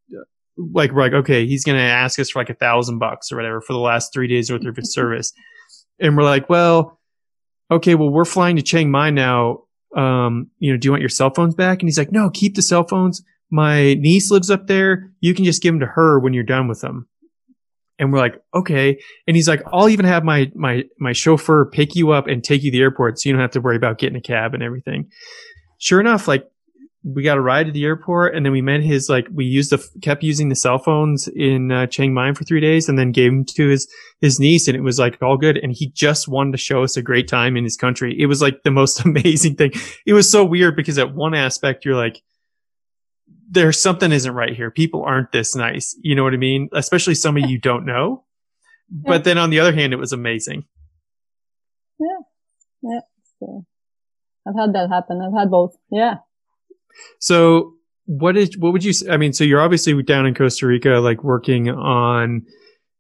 [0.57, 3.61] like we're like, okay, he's gonna ask us for like a thousand bucks or whatever
[3.61, 5.33] for the last three days worth of his service.
[5.99, 6.99] And we're like, well,
[7.71, 9.65] okay, well, we're flying to Chiang Mai now.
[9.97, 11.81] Um, you know, do you want your cell phones back?
[11.81, 13.23] And he's like, no, keep the cell phones.
[13.51, 15.11] My niece lives up there.
[15.21, 17.09] You can just give them to her when you're done with them.
[18.01, 18.99] And we're like, okay.
[19.29, 22.63] And he's like, I'll even have my, my, my chauffeur pick you up and take
[22.63, 24.63] you to the airport so you don't have to worry about getting a cab and
[24.63, 25.11] everything.
[25.79, 26.51] Sure enough, like
[27.03, 29.71] we got a ride to the airport and then we met his like we used
[29.71, 33.11] the kept using the cell phones in uh, Chiang Mai for three days and then
[33.11, 33.89] gave them to his
[34.21, 36.97] his niece and it was like all good and he just wanted to show us
[36.97, 38.15] a great time in his country.
[38.19, 39.73] It was like the most amazing thing.
[40.07, 42.23] It was so weird because at one aspect you're like
[43.51, 44.71] there's something isn't right here.
[44.71, 45.99] People aren't this nice.
[46.01, 46.69] You know what I mean?
[46.73, 48.25] Especially somebody you don't know.
[48.89, 50.65] But then on the other hand, it was amazing.
[51.99, 52.19] Yeah.
[52.83, 53.01] Yeah.
[53.41, 53.67] So
[54.47, 55.21] I've had that happen.
[55.21, 55.77] I've had both.
[55.91, 56.17] Yeah.
[57.19, 57.75] So
[58.07, 59.09] what is what would you say?
[59.11, 62.43] I mean so you're obviously down in Costa Rica like working on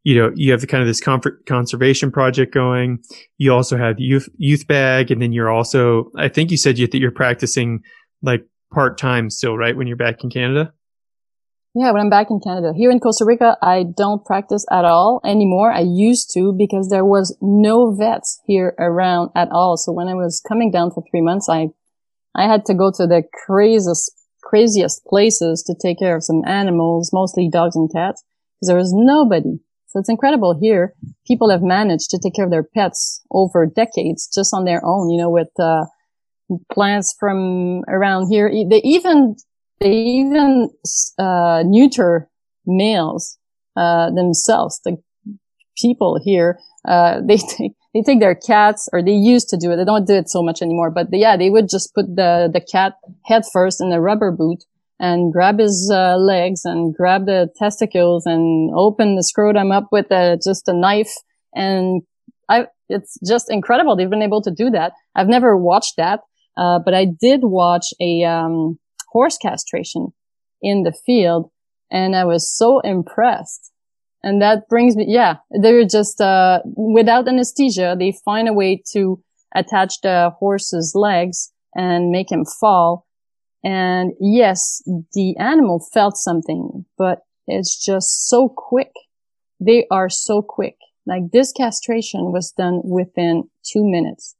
[0.04, 3.02] you know you have the kind of this comfort, conservation project going
[3.36, 6.98] you also have youth Euthabag and then you're also I think you said you, that
[6.98, 7.82] you're practicing
[8.22, 10.72] like part time still right when you're back in Canada
[11.72, 12.72] yeah, when I'm back in Canada.
[12.76, 15.70] Here in Costa Rica, I don't practice at all anymore.
[15.70, 19.76] I used to because there was no vets here around at all.
[19.76, 21.68] So when I was coming down for three months, I
[22.34, 27.10] I had to go to the craziest, craziest places to take care of some animals,
[27.12, 28.24] mostly dogs and cats,
[28.56, 29.60] because there was nobody.
[29.88, 30.94] So it's incredible here.
[31.26, 35.10] People have managed to take care of their pets over decades just on their own,
[35.10, 35.86] you know, with, uh,
[36.72, 38.50] plants from around here.
[38.50, 39.36] They even,
[39.80, 40.70] they even,
[41.18, 42.28] uh, neuter
[42.66, 43.38] males,
[43.76, 44.80] uh, themselves.
[44.84, 44.96] The
[45.76, 49.76] people here, uh, they take, they take their cats or they used to do it.
[49.76, 52.60] They don't do it so much anymore, but yeah, they would just put the, the
[52.60, 54.64] cat head first in a rubber boot
[55.00, 60.10] and grab his uh, legs and grab the testicles and open the scrotum up with
[60.10, 61.12] a, just a knife.
[61.54, 62.02] And
[62.48, 63.96] I, it's just incredible.
[63.96, 64.92] They've been able to do that.
[65.14, 66.20] I've never watched that.
[66.56, 70.12] Uh, but I did watch a, um, horse castration
[70.62, 71.50] in the field
[71.90, 73.70] and I was so impressed
[74.22, 79.22] and that brings me, yeah, they're just, uh, without anesthesia, they find a way to
[79.54, 83.06] attach the horse's legs and make him fall.
[83.64, 84.82] And yes,
[85.12, 88.92] the animal felt something, but it's just so quick.
[89.58, 90.76] They are so quick.
[91.06, 94.36] Like this castration was done within two minutes.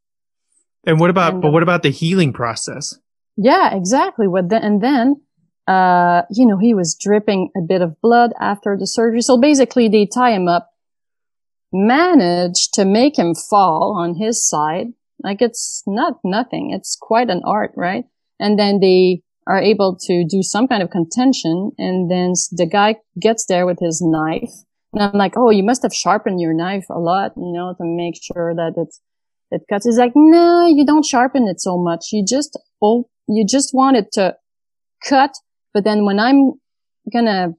[0.87, 2.99] And what about, and, but what about the healing process?
[3.37, 4.27] Yeah, exactly.
[4.27, 5.21] What the, and then
[5.71, 9.21] uh, you know, he was dripping a bit of blood after the surgery.
[9.21, 10.71] So basically they tie him up,
[11.73, 14.89] manage to make him fall on his side.
[15.23, 16.73] Like it's not nothing.
[16.73, 18.05] It's quite an art, right?
[18.41, 21.71] And then they are able to do some kind of contention.
[21.79, 24.51] And then the guy gets there with his knife.
[24.93, 27.85] And I'm like, oh, you must have sharpened your knife a lot, you know, to
[27.85, 29.01] make sure that it's,
[29.51, 29.87] it cuts.
[29.87, 32.09] He's like, no, you don't sharpen it so much.
[32.13, 34.37] You just, oh, you just want it to
[35.07, 35.33] cut
[35.73, 36.53] but then when I'm
[37.13, 37.55] gonna,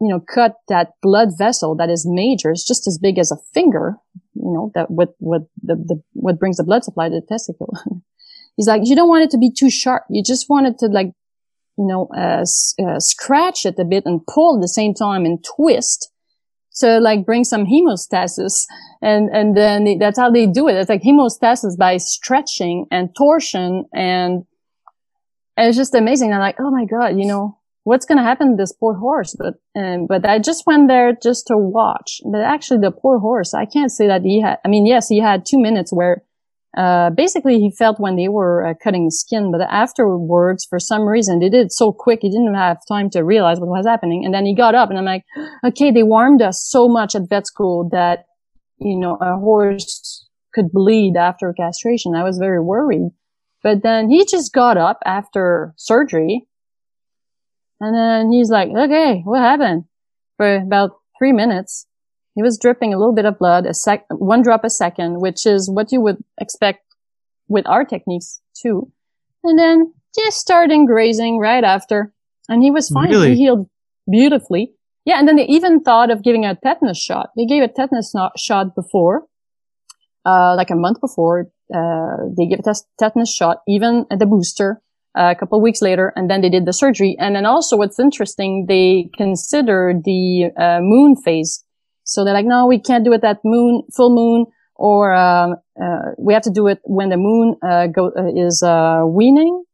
[0.00, 3.36] you know, cut that blood vessel that is major, it's just as big as a
[3.54, 3.96] finger,
[4.34, 7.76] you know, that what, what the, the, what brings the blood supply to the testicle.
[8.56, 10.04] He's like, you don't want it to be too sharp.
[10.10, 11.12] You just want it to like,
[11.78, 12.44] you know, uh,
[12.84, 16.11] uh, scratch it a bit and pull at the same time and twist
[16.76, 18.64] to like bring some hemostasis.
[19.00, 20.76] And, and then that's how they do it.
[20.76, 24.44] It's like hemostasis by stretching and torsion and
[25.56, 26.32] and it's just amazing.
[26.32, 29.36] I'm like, oh my God, you know, what's going to happen to this poor horse?
[29.38, 32.20] But, um, but I just went there just to watch.
[32.24, 35.20] But actually the poor horse, I can't say that he had, I mean, yes, he
[35.20, 36.22] had two minutes where,
[36.76, 41.02] uh, basically he felt when they were uh, cutting the skin, but afterwards, for some
[41.02, 44.24] reason, they did it so quick, he didn't have time to realize what was happening.
[44.24, 45.24] And then he got up and I'm like,
[45.64, 48.24] okay, they warmed us so much at vet school that,
[48.78, 52.14] you know, a horse could bleed after castration.
[52.14, 53.10] I was very worried.
[53.62, 56.46] But then he just got up after surgery
[57.82, 59.84] and then he's like, okay, what happened?
[60.36, 61.86] For about three minutes,
[62.34, 65.46] he was dripping a little bit of blood, a sec, one drop a second, which
[65.46, 66.84] is what you would expect
[67.48, 68.90] with our techniques too.
[69.44, 72.12] And then just starting grazing right after.
[72.48, 73.10] And he was fine.
[73.10, 73.30] Really?
[73.30, 73.68] He healed
[74.10, 74.72] beautifully.
[75.04, 75.18] Yeah.
[75.18, 77.30] And then they even thought of giving a tetanus shot.
[77.36, 79.26] They gave a tetanus shot before,
[80.24, 81.50] uh, like a month before.
[81.74, 84.80] Uh, they gave a tetanus shot, even at the booster
[85.14, 87.16] a couple of weeks later, and then they did the surgery.
[87.18, 91.64] And then also what's interesting, they consider the uh, moon phase.
[92.04, 96.12] So they're like, no, we can't do it at moon, full moon, or um, uh,
[96.18, 99.64] we have to do it when the moon uh, go, uh, is uh, weaning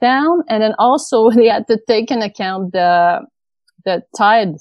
[0.00, 0.42] down.
[0.48, 3.20] And then also they had to take into account the
[3.84, 4.56] the tide.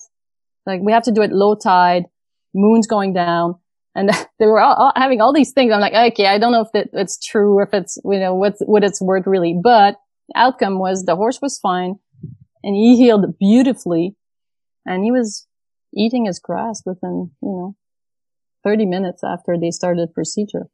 [0.66, 2.06] Like we have to do it low tide,
[2.54, 3.56] moon's going down.
[3.96, 5.74] And they were all, all having all these things.
[5.74, 8.62] I'm like, okay, I don't know if that, it's true, if it's, you know, what's,
[8.66, 9.96] what it's worth really, but
[10.36, 11.96] outcome was the horse was fine
[12.64, 14.16] and he healed beautifully
[14.86, 15.48] and he was
[15.94, 17.76] eating his grass within, you know,
[18.64, 20.68] 30 minutes after they started procedure.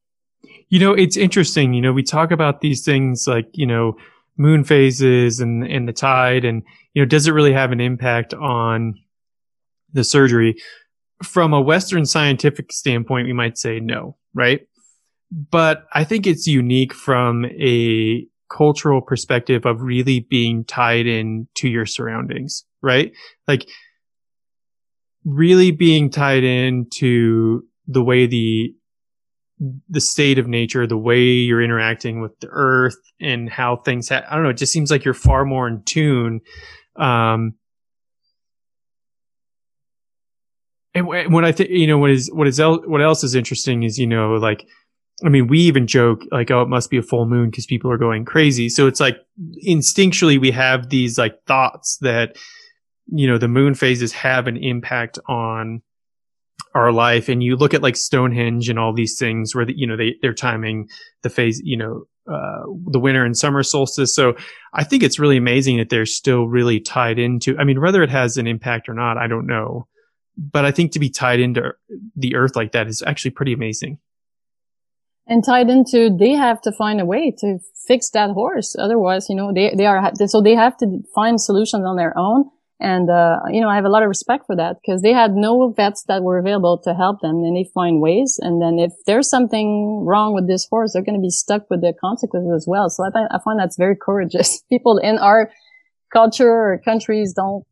[0.69, 1.73] You know, it's interesting.
[1.73, 3.97] You know, we talk about these things like, you know,
[4.37, 8.33] moon phases and, and the tide and, you know, does it really have an impact
[8.33, 8.95] on
[9.93, 10.55] the surgery?
[11.23, 14.67] From a Western scientific standpoint, we might say no, right?
[15.31, 21.67] But I think it's unique from a cultural perspective of really being tied in to
[21.67, 23.11] your surroundings, right?
[23.47, 23.67] Like
[25.25, 28.73] really being tied into the way the
[29.89, 34.23] the state of nature, the way you're interacting with the earth and how things ha-
[34.29, 36.41] I don't know, it just seems like you're far more in tune
[36.97, 37.55] um
[40.95, 43.83] and when I think, you know, what is, what is, el- what else is interesting
[43.83, 44.65] is, you know, like,
[45.25, 47.91] I mean, we even joke like, oh, it must be a full moon because people
[47.91, 48.69] are going crazy.
[48.69, 49.17] So it's like
[49.67, 52.37] instinctually we have these like thoughts that,
[53.07, 55.81] you know, the moon phases have an impact on
[56.73, 57.29] our life.
[57.29, 60.15] And you look at like Stonehenge and all these things where, the, you know, they,
[60.21, 60.89] they're timing
[61.21, 64.15] the phase, you know, uh, the winter and summer solstice.
[64.15, 64.35] So
[64.73, 68.09] I think it's really amazing that they're still really tied into, I mean, whether it
[68.09, 69.87] has an impact or not, I don't know.
[70.37, 71.71] But I think to be tied into
[72.15, 73.99] the earth like that is actually pretty amazing
[75.27, 79.35] and tied into they have to find a way to fix that horse otherwise you
[79.35, 82.45] know they they are so they have to find solutions on their own
[82.79, 85.33] and uh, you know i have a lot of respect for that because they had
[85.33, 88.39] no vets that were available to help them and they find ways.
[88.41, 91.81] And then if there's something wrong with this horse they're going to be stuck with
[91.81, 92.89] the consequences as well.
[92.89, 94.61] So i, th- I find that's very courageous.
[94.69, 95.51] People in our
[96.11, 97.63] culture or countries don't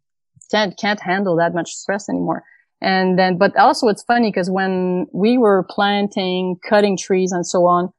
[0.52, 2.44] can't can't handle that much stress anymore.
[2.82, 7.66] And then, but also it's funny because when we were planting, cutting trees and so
[7.66, 7.94] on,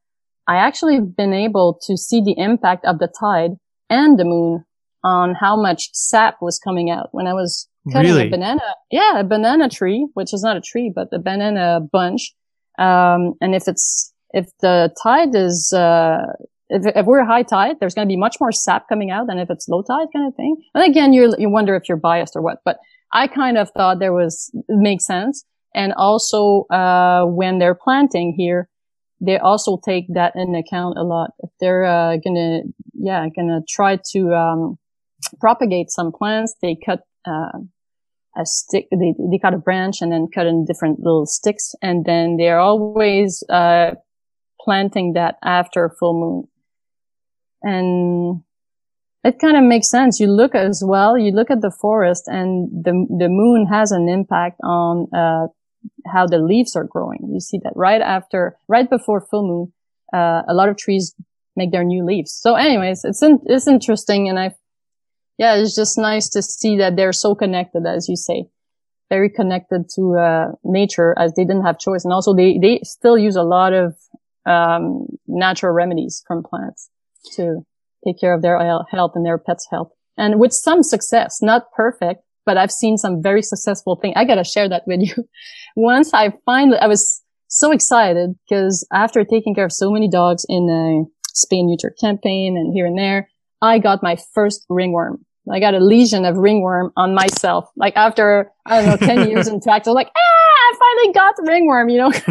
[0.46, 3.52] I actually have been able to see the impact of the tide
[3.88, 4.64] and the moon
[5.04, 8.26] on how much sap was coming out when I was cutting really?
[8.26, 8.62] a banana.
[8.90, 12.34] Yeah, a banana tree, which is not a tree, but a banana bunch.
[12.78, 16.32] Um, and if it's, if the tide is, uh,
[16.70, 19.38] if, if we're high tide, there's going to be much more sap coming out than
[19.38, 20.56] if it's low tide kind of thing.
[20.74, 22.78] And again, you you wonder if you're biased or what, but
[23.12, 25.44] I kind of thought there was, makes sense.
[25.74, 28.68] And also, uh, when they're planting here,
[29.20, 31.30] they also take that into account a lot.
[31.40, 32.62] If they're, uh, gonna,
[32.94, 34.78] yeah, gonna try to, um,
[35.40, 37.58] propagate some plants, they cut, uh,
[38.36, 41.74] a stick, they, they cut a branch and then cut in different little sticks.
[41.80, 43.92] And then they're always, uh,
[44.60, 46.48] planting that after full moon.
[47.62, 48.42] And
[49.22, 50.20] it kind of makes sense.
[50.20, 54.08] You look as well, you look at the forest and the, the moon has an
[54.08, 55.46] impact on, uh,
[56.06, 57.30] how the leaves are growing.
[57.32, 59.72] You see that right after, right before full moon,
[60.18, 61.14] uh, a lot of trees
[61.56, 62.32] make their new leaves.
[62.32, 64.28] So anyways, it's, in, it's interesting.
[64.28, 64.54] And I,
[65.38, 68.46] yeah, it's just nice to see that they're so connected, as you say,
[69.08, 72.04] very connected to, uh, nature as they didn't have choice.
[72.04, 73.94] And also they, they still use a lot of,
[74.46, 76.90] um, natural remedies from plants
[77.32, 77.64] to
[78.04, 78.58] take care of their
[78.90, 79.90] health and their pets' health.
[80.16, 84.14] And with some success, not perfect, but I've seen some very successful things.
[84.16, 85.28] I gotta share that with you.
[85.76, 90.44] Once I finally, I was so excited because after taking care of so many dogs
[90.48, 91.04] in a
[91.34, 93.28] spay neuter campaign and here and there,
[93.64, 95.24] I got my first ringworm.
[95.50, 97.68] I got a lesion of ringworm on myself.
[97.76, 101.44] Like after, I don't know, 10 years in was like, ah, I finally got the
[101.46, 102.12] ringworm, you know?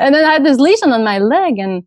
[0.00, 1.84] and then I had this lesion on my leg and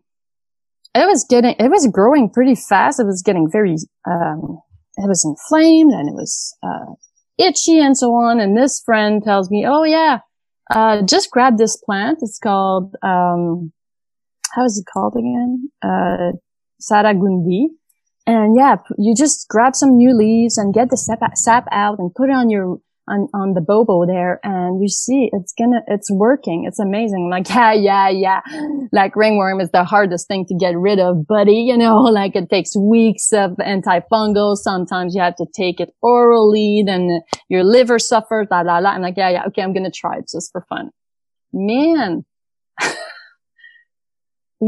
[0.94, 3.00] it was getting, it was growing pretty fast.
[3.00, 3.76] It was getting very,
[4.08, 4.60] um,
[4.98, 6.94] it was inflamed and it was, uh,
[7.38, 8.40] itchy and so on.
[8.40, 10.20] And this friend tells me, Oh yeah,
[10.74, 12.20] uh, just grab this plant.
[12.22, 13.72] It's called, um,
[14.54, 15.70] how is it called again?
[15.82, 16.32] Uh,
[16.82, 17.68] Saragundi.
[18.28, 22.14] And yeah, you just grab some new leaves and get the sap, sap out and
[22.14, 26.12] put it on your on, on the bobo there and you see it's gonna, it's
[26.12, 26.66] working.
[26.68, 27.30] It's amazing.
[27.30, 28.42] Like, yeah, yeah, yeah.
[28.92, 31.66] Like ringworm is the hardest thing to get rid of, buddy.
[31.68, 34.56] You know, like it takes weeks of antifungal.
[34.56, 38.92] Sometimes you have to take it orally, then your liver suffers, la, la, la.
[38.92, 39.46] I'm like, yeah, yeah.
[39.48, 39.62] Okay.
[39.62, 40.90] I'm to try it just for fun.
[41.54, 42.26] Man.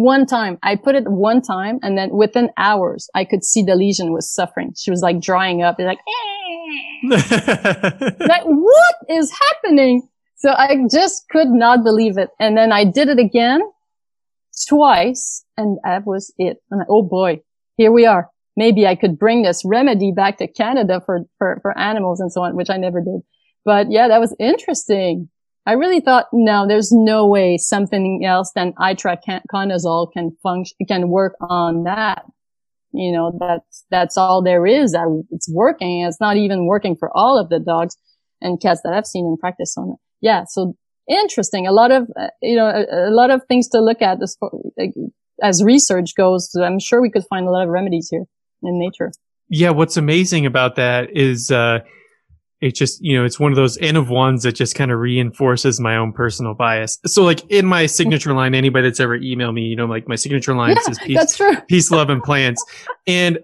[0.03, 3.75] one time I put it one time and then within hours I could see the
[3.75, 4.73] lesion was suffering.
[4.75, 5.79] She was like drying up.
[5.79, 6.37] It's like, eh
[8.27, 10.07] like, what is happening?
[10.35, 12.29] So I just could not believe it.
[12.39, 13.61] And then I did it again
[14.67, 16.57] twice and that was it.
[16.69, 17.41] And oh boy,
[17.77, 18.29] here we are.
[18.55, 22.41] Maybe I could bring this remedy back to Canada for, for, for animals and so
[22.43, 23.21] on, which I never did.
[23.65, 25.29] But yeah, that was interesting.
[25.67, 31.35] I really thought, no, there's no way something else than itraconazole can function, can work
[31.41, 32.23] on that
[32.97, 34.95] you know, that's, that's all there is.
[35.31, 36.01] It's working.
[36.01, 37.95] It's not even working for all of the dogs
[38.41, 39.97] and cats that I've seen in practice on it.
[40.21, 40.45] Yeah.
[40.47, 40.75] So
[41.07, 41.67] interesting.
[41.67, 44.37] A lot of, uh, you know, a, a, lot of things to look at as,
[45.41, 46.53] as research goes.
[46.55, 48.25] I'm sure we could find a lot of remedies here
[48.63, 49.11] in nature.
[49.49, 49.71] Yeah.
[49.71, 51.79] What's amazing about that is, uh,
[52.59, 54.99] it just you know it's one of those n of ones that just kind of
[54.99, 56.99] reinforces my own personal bias.
[57.05, 60.15] So like in my signature line anybody that's ever emailed me you know like my
[60.15, 62.63] signature line yeah, says peace, peace love and plants
[63.05, 63.39] and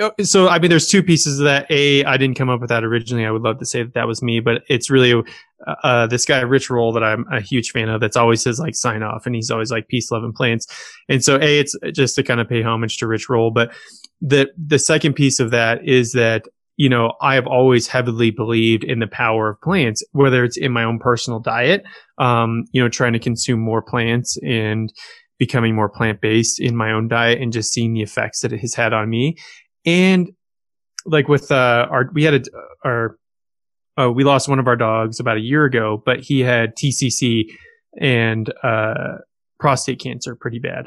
[0.00, 1.66] uh, so i mean there's two pieces of that.
[1.70, 3.24] A i didn't come up with that originally.
[3.24, 6.24] I would love to say that that was me but it's really uh, uh, this
[6.24, 9.26] guy rich roll that i'm a huge fan of that's always says like sign off
[9.26, 10.66] and he's always like peace love and plants
[11.08, 13.72] and so a it's just to kind of pay homage to rich roll but
[14.20, 16.46] the the second piece of that is that
[16.80, 20.72] you know, I have always heavily believed in the power of plants, whether it's in
[20.72, 21.82] my own personal diet,
[22.16, 24.90] um, you know, trying to consume more plants and
[25.38, 28.60] becoming more plant based in my own diet and just seeing the effects that it
[28.60, 29.36] has had on me.
[29.84, 30.30] And
[31.04, 32.42] like with, uh, our, we had a,
[32.82, 33.18] our,
[33.98, 37.44] uh, we lost one of our dogs about a year ago, but he had TCC
[38.00, 39.18] and, uh,
[39.58, 40.86] prostate cancer pretty bad.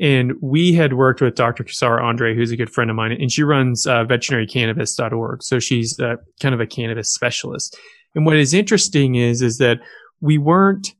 [0.00, 1.62] And we had worked with Dr.
[1.62, 5.42] Kasara Andre, who's a good friend of mine, and she runs uh, veterinarycannabis.org.
[5.42, 7.76] So she's uh, kind of a cannabis specialist.
[8.14, 9.78] And what is interesting is, is that
[10.20, 10.94] we weren't,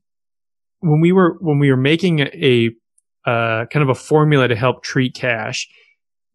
[0.81, 2.69] when we were, when we were making a,
[3.25, 5.67] uh, kind of a formula to help treat cash,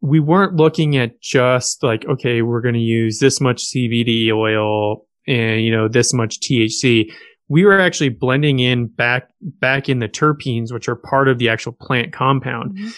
[0.01, 5.07] we weren't looking at just like, okay, we're going to use this much CBD oil
[5.27, 7.13] and, you know, this much THC
[7.49, 11.49] we were actually blending in back back in the terpenes, which are part of the
[11.49, 12.77] actual plant compound.
[12.77, 12.89] Mm-hmm.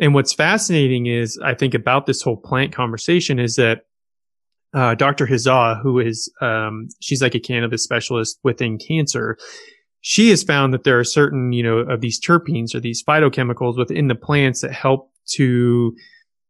[0.00, 3.82] And what's fascinating is, I think about this whole plant conversation is that
[4.74, 5.26] uh, Dr.
[5.26, 9.36] Hazza, who is um, she's like a cannabis specialist within cancer,
[10.00, 13.78] she has found that there are certain, you know, of these terpenes or these phytochemicals
[13.78, 15.94] within the plants that help to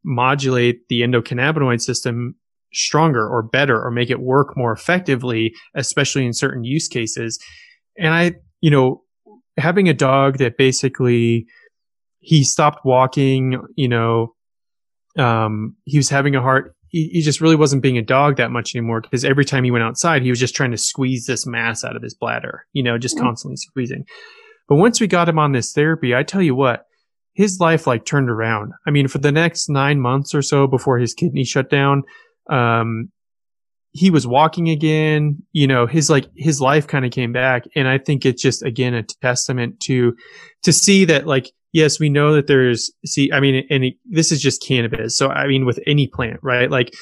[0.04, 2.34] modulate the endocannabinoid system
[2.74, 7.38] stronger or better or make it work more effectively, especially in certain use cases.
[7.98, 9.02] And I, you know,
[9.56, 11.46] having a dog that basically
[12.20, 14.34] he stopped walking, you know,
[15.18, 16.74] um, he was having a heart.
[16.88, 19.70] He, he just really wasn't being a dog that much anymore because every time he
[19.70, 22.82] went outside, he was just trying to squeeze this mass out of his bladder, you
[22.82, 23.26] know, just mm-hmm.
[23.26, 24.04] constantly squeezing.
[24.68, 26.86] But once we got him on this therapy, I tell you what,
[27.34, 28.72] his life like turned around.
[28.86, 32.04] I mean, for the next nine months or so before his kidney shut down,
[32.50, 33.10] um,
[33.92, 37.64] he was walking again, you know, his like, his life kind of came back.
[37.76, 40.16] And I think it's just, again, a testament to,
[40.62, 44.32] to see that like, yes, we know that there's, see, I mean, and it, this
[44.32, 45.16] is just cannabis.
[45.16, 46.70] So, I mean, with any plant, right?
[46.70, 46.94] Like,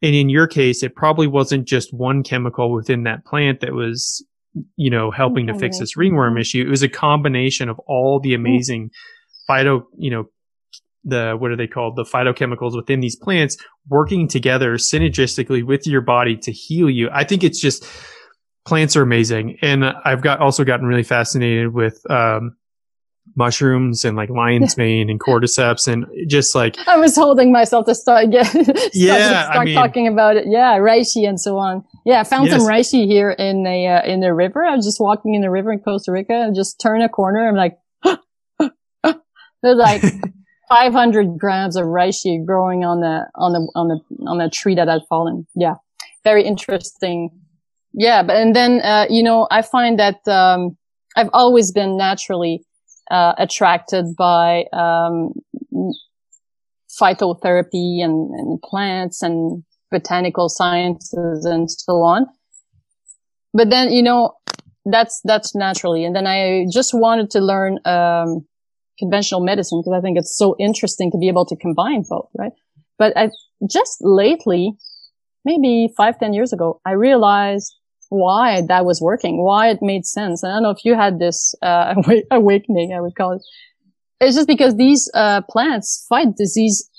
[0.00, 4.24] and in your case, it probably wasn't just one chemical within that plant that was,
[4.76, 6.62] you know, helping to fix this ringworm issue.
[6.62, 8.90] It was a combination of all the amazing
[9.48, 10.30] phyto, you know,
[11.08, 11.96] the what are they called?
[11.96, 13.56] The phytochemicals within these plants
[13.88, 17.08] working together synergistically with your body to heal you.
[17.12, 17.86] I think it's just
[18.66, 19.58] plants are amazing.
[19.62, 22.56] And i've got also gotten really fascinated with um,
[23.36, 27.94] mushrooms and like lion's mane and cordyceps and just like I was holding myself to
[27.94, 28.52] start get
[28.94, 30.44] yeah start I mean, talking about it.
[30.46, 31.84] Yeah reishi and so on.
[32.04, 32.60] Yeah I found yes.
[32.60, 34.64] some reishi here in a uh, in the river.
[34.64, 37.48] I was just walking in the river in Costa Rica and just turn a corner.
[37.48, 37.78] I'm like
[39.62, 40.02] was like
[40.68, 44.88] 500 grams of reishi growing on the on the on the on the tree that
[44.88, 45.46] had fallen.
[45.54, 45.74] Yeah,
[46.24, 47.30] very interesting.
[47.92, 50.76] Yeah, but and then uh, you know I find that um,
[51.16, 52.64] I've always been naturally
[53.10, 55.32] uh, attracted by um,
[57.00, 62.26] phytotherapy and, and plants and botanical sciences and so on.
[63.54, 64.34] But then you know
[64.84, 67.78] that's that's naturally, and then I just wanted to learn.
[67.84, 68.46] Um,
[68.98, 72.52] conventional medicine because I think it's so interesting to be able to combine both, right?
[72.98, 73.30] But I
[73.68, 74.72] just lately,
[75.44, 77.74] maybe five, ten years ago, I realized
[78.08, 80.42] why that was working, why it made sense.
[80.42, 81.94] And I don't know if you had this, uh,
[82.30, 83.42] awakening, I would call it.
[84.20, 86.90] It's just because these, uh, plants fight disease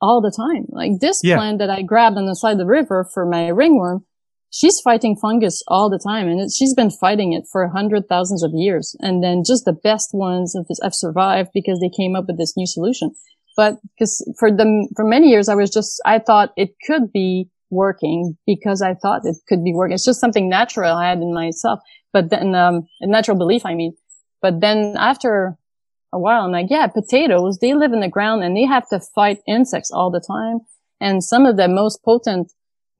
[0.00, 0.66] all the time.
[0.68, 1.36] Like this yeah.
[1.36, 4.04] plant that I grabbed on the side of the river for my ringworm,
[4.54, 8.44] she's fighting fungus all the time and it, she's been fighting it for hundred thousands
[8.44, 8.94] of years.
[9.00, 12.66] And then just the best ones have survived because they came up with this new
[12.66, 13.10] solution.
[13.56, 17.48] But because for them, for many years, I was just, I thought it could be
[17.70, 19.94] working because I thought it could be working.
[19.94, 21.80] It's just something natural I had in myself,
[22.12, 23.94] but then, um, a natural belief, I mean.
[24.40, 25.56] But then after
[26.12, 29.00] a while, I'm like, yeah, potatoes, they live in the ground and they have to
[29.14, 30.60] fight insects all the time.
[31.00, 32.52] And some of the most potent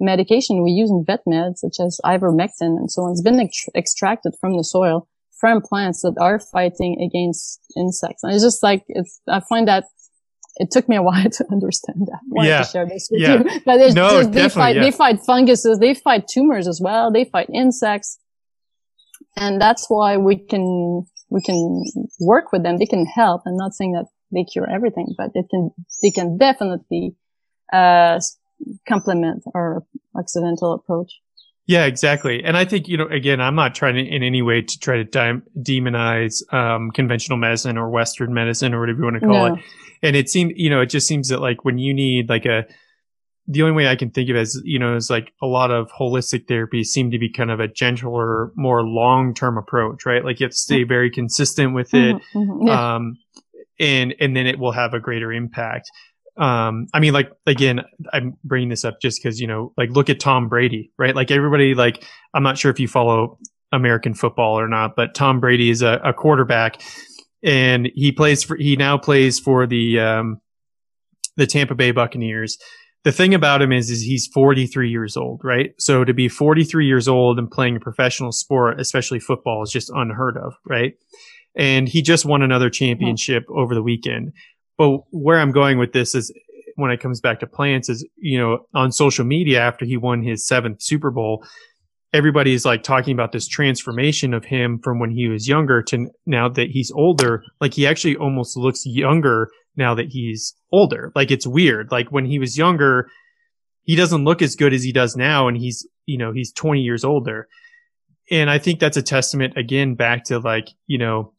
[0.05, 3.69] medication we use in vet meds, such as ivermectin and so on, has been ex-
[3.75, 5.09] extracted from the soil
[5.45, 8.23] from plants that are fighting against insects.
[8.23, 9.85] And it's just like, it's, I find that
[10.57, 12.21] it took me a while to understand that.
[12.41, 12.63] I yeah.
[12.63, 13.43] to share this with yeah.
[13.43, 13.61] you.
[13.65, 14.83] But no, they fight, yeah.
[14.83, 18.19] they fight funguses, they fight tumors as well, they fight insects.
[19.37, 21.83] And that's why we can, we can
[22.21, 22.79] work with them.
[22.79, 23.43] They can help.
[23.47, 25.71] I'm not saying that they cure everything, but it can,
[26.03, 27.17] they can definitely,
[27.73, 28.21] uh,
[28.87, 29.85] complement our
[30.17, 31.21] occidental approach.
[31.67, 32.45] Yeah, exactly.
[32.45, 34.97] And I think, you know, again, I'm not trying to in any way to try
[34.99, 39.49] to di- demonize um, conventional medicine or Western medicine or whatever you want to call
[39.49, 39.55] no.
[39.55, 39.61] it.
[40.03, 42.67] And it seems, you know, it just seems that like when you need like a,
[43.47, 45.71] the only way I can think of it is, you know, is like a lot
[45.71, 50.23] of holistic therapies seem to be kind of a gentler, more long-term approach, right?
[50.23, 52.17] Like you have to stay very consistent with it.
[52.17, 52.95] Mm-hmm, mm-hmm, yeah.
[52.95, 53.17] Um,
[53.81, 55.91] and, and then it will have a greater impact
[56.37, 57.81] um i mean like again
[58.13, 61.15] i'm bringing this up just because you know like look at tom brady right?
[61.15, 62.05] Like everybody like
[62.35, 63.39] i'm not sure if you follow
[63.73, 66.81] american football or not but tom brady is a, a quarterback
[67.45, 70.41] and he plays for he now plays for the um
[71.37, 72.59] the tampa bay buccaneers.
[73.05, 75.75] The thing about him is is he's 43 years old right?
[75.79, 79.91] So to be 43 years old and playing a professional sport especially football is just
[79.95, 80.95] unheard of right?
[81.57, 84.33] And he just won another championship over the weekend
[84.77, 86.33] but where I'm going with this is
[86.77, 90.23] when it comes back to plants is, you know, on social media after he won
[90.23, 91.45] his seventh Super Bowl,
[92.13, 96.49] everybody's like talking about this transformation of him from when he was younger to now
[96.49, 97.45] that he's older.
[97.61, 101.13] Like he actually almost looks younger now that he's older.
[101.15, 101.91] Like it's weird.
[101.91, 103.11] Like when he was younger,
[103.83, 105.49] he doesn't look as good as he does now.
[105.49, 107.49] And he's, you know, he's 20 years older.
[108.31, 111.34] And I think that's a testament again back to like, you know,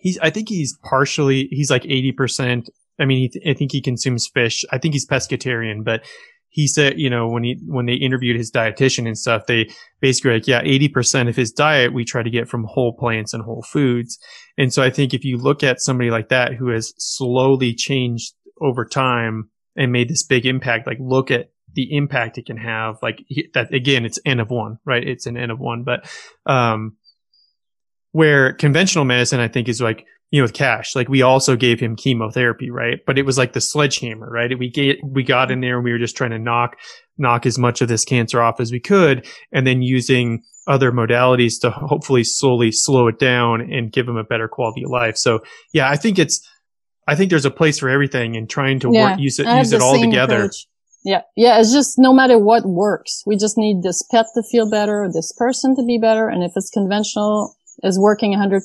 [0.00, 2.68] he's I think he's partially he's like 80%.
[3.00, 4.64] I mean, I think he consumes fish.
[4.72, 6.02] I think he's pescatarian, but
[6.50, 9.70] he said, you know, when he when they interviewed his dietitian and stuff, they
[10.00, 13.44] basically like, yeah, 80% of his diet we try to get from whole plants and
[13.44, 14.18] whole foods.
[14.56, 18.34] And so I think if you look at somebody like that who has slowly changed
[18.60, 22.96] over time and made this big impact, like look at the impact it can have.
[23.02, 23.24] Like
[23.54, 25.06] that again, it's n of one, right?
[25.06, 26.10] It's an n of one, but
[26.50, 26.96] um,
[28.12, 31.80] where conventional medicine, I think, is like, you know, with cash, like we also gave
[31.80, 32.98] him chemotherapy, right?
[33.06, 34.58] But it was like the sledgehammer, right?
[34.58, 36.76] We get, we got in there and we were just trying to knock,
[37.16, 39.26] knock as much of this cancer off as we could.
[39.52, 44.24] And then using other modalities to hopefully slowly slow it down and give him a
[44.24, 45.16] better quality of life.
[45.16, 45.40] So
[45.72, 46.46] yeah, I think it's,
[47.06, 49.72] I think there's a place for everything and trying to yeah, work, use it, use
[49.72, 50.36] it all together.
[50.36, 50.66] Approach.
[51.06, 51.22] Yeah.
[51.36, 51.58] Yeah.
[51.58, 53.22] It's just no matter what works.
[53.24, 56.28] We just need this pet to feel better, this person to be better.
[56.28, 58.62] And if it's conventional, is working 100%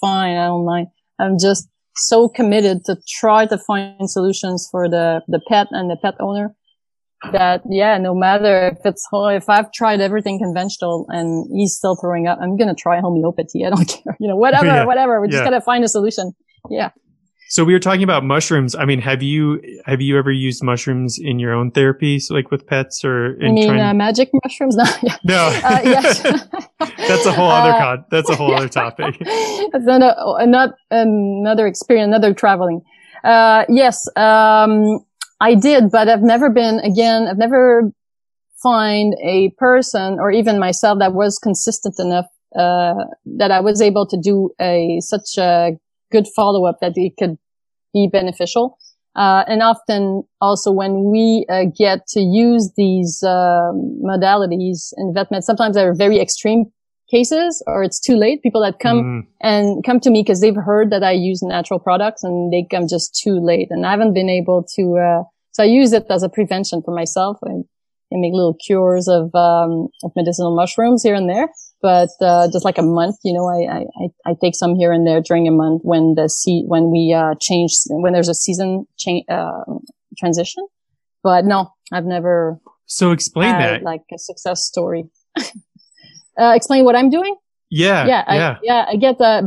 [0.00, 0.36] fine.
[0.36, 0.88] I don't mind.
[1.18, 5.96] I'm just so committed to try to find solutions for the, the pet and the
[5.96, 6.54] pet owner
[7.32, 12.26] that, yeah, no matter if it's, if I've tried everything conventional and he's still throwing
[12.26, 13.64] up, I'm going to try homeopathy.
[13.66, 14.16] I don't care.
[14.20, 14.84] You know, whatever, yeah.
[14.84, 15.20] whatever.
[15.20, 15.50] We just yeah.
[15.50, 16.32] got to find a solution.
[16.70, 16.90] Yeah.
[17.54, 18.74] So we were talking about mushrooms.
[18.74, 22.66] I mean, have you have you ever used mushrooms in your own therapies, like with
[22.66, 23.34] pets or?
[23.40, 24.74] In you mean uh, magic mushrooms?
[24.82, 24.84] No.
[25.04, 25.16] Yeah.
[25.22, 25.46] No.
[25.62, 26.22] Uh, yes.
[26.80, 28.56] that's a whole other uh, con- That's a whole yeah.
[28.56, 29.18] other topic.
[29.20, 32.82] That's another, another another experience, another traveling.
[33.22, 35.04] Uh, yes, um,
[35.40, 37.28] I did, but I've never been again.
[37.28, 37.92] I've never
[38.64, 42.26] find a person or even myself that was consistent enough
[42.58, 42.94] uh,
[43.38, 45.78] that I was able to do a such a
[46.10, 47.38] good follow up that it could
[47.94, 48.76] be beneficial.
[49.16, 53.70] Uh, and often also when we uh, get to use these uh,
[54.04, 56.64] modalities in vet med, sometimes they're very extreme
[57.08, 58.42] cases or it's too late.
[58.42, 59.20] People that come mm.
[59.40, 62.88] and come to me because they've heard that I use natural products and they come
[62.88, 63.68] just too late.
[63.70, 65.22] And I haven't been able to, uh,
[65.52, 67.38] so I use it as a prevention for myself.
[67.42, 67.64] and,
[68.12, 71.48] I make little cures of, um, of medicinal mushrooms here and there
[71.84, 75.06] but uh, just like a month, you know, I, I, I take some here and
[75.06, 78.86] there during a month when the se- when we uh, change when there's a season
[78.96, 79.64] change uh,
[80.18, 80.66] transition.
[81.22, 82.58] But no, I've never.
[82.86, 85.04] So explain that like a success story.
[86.40, 87.36] uh, explain what I'm doing.
[87.68, 88.50] Yeah, yeah, yeah.
[88.56, 88.84] I, yeah.
[88.88, 89.42] I get uh,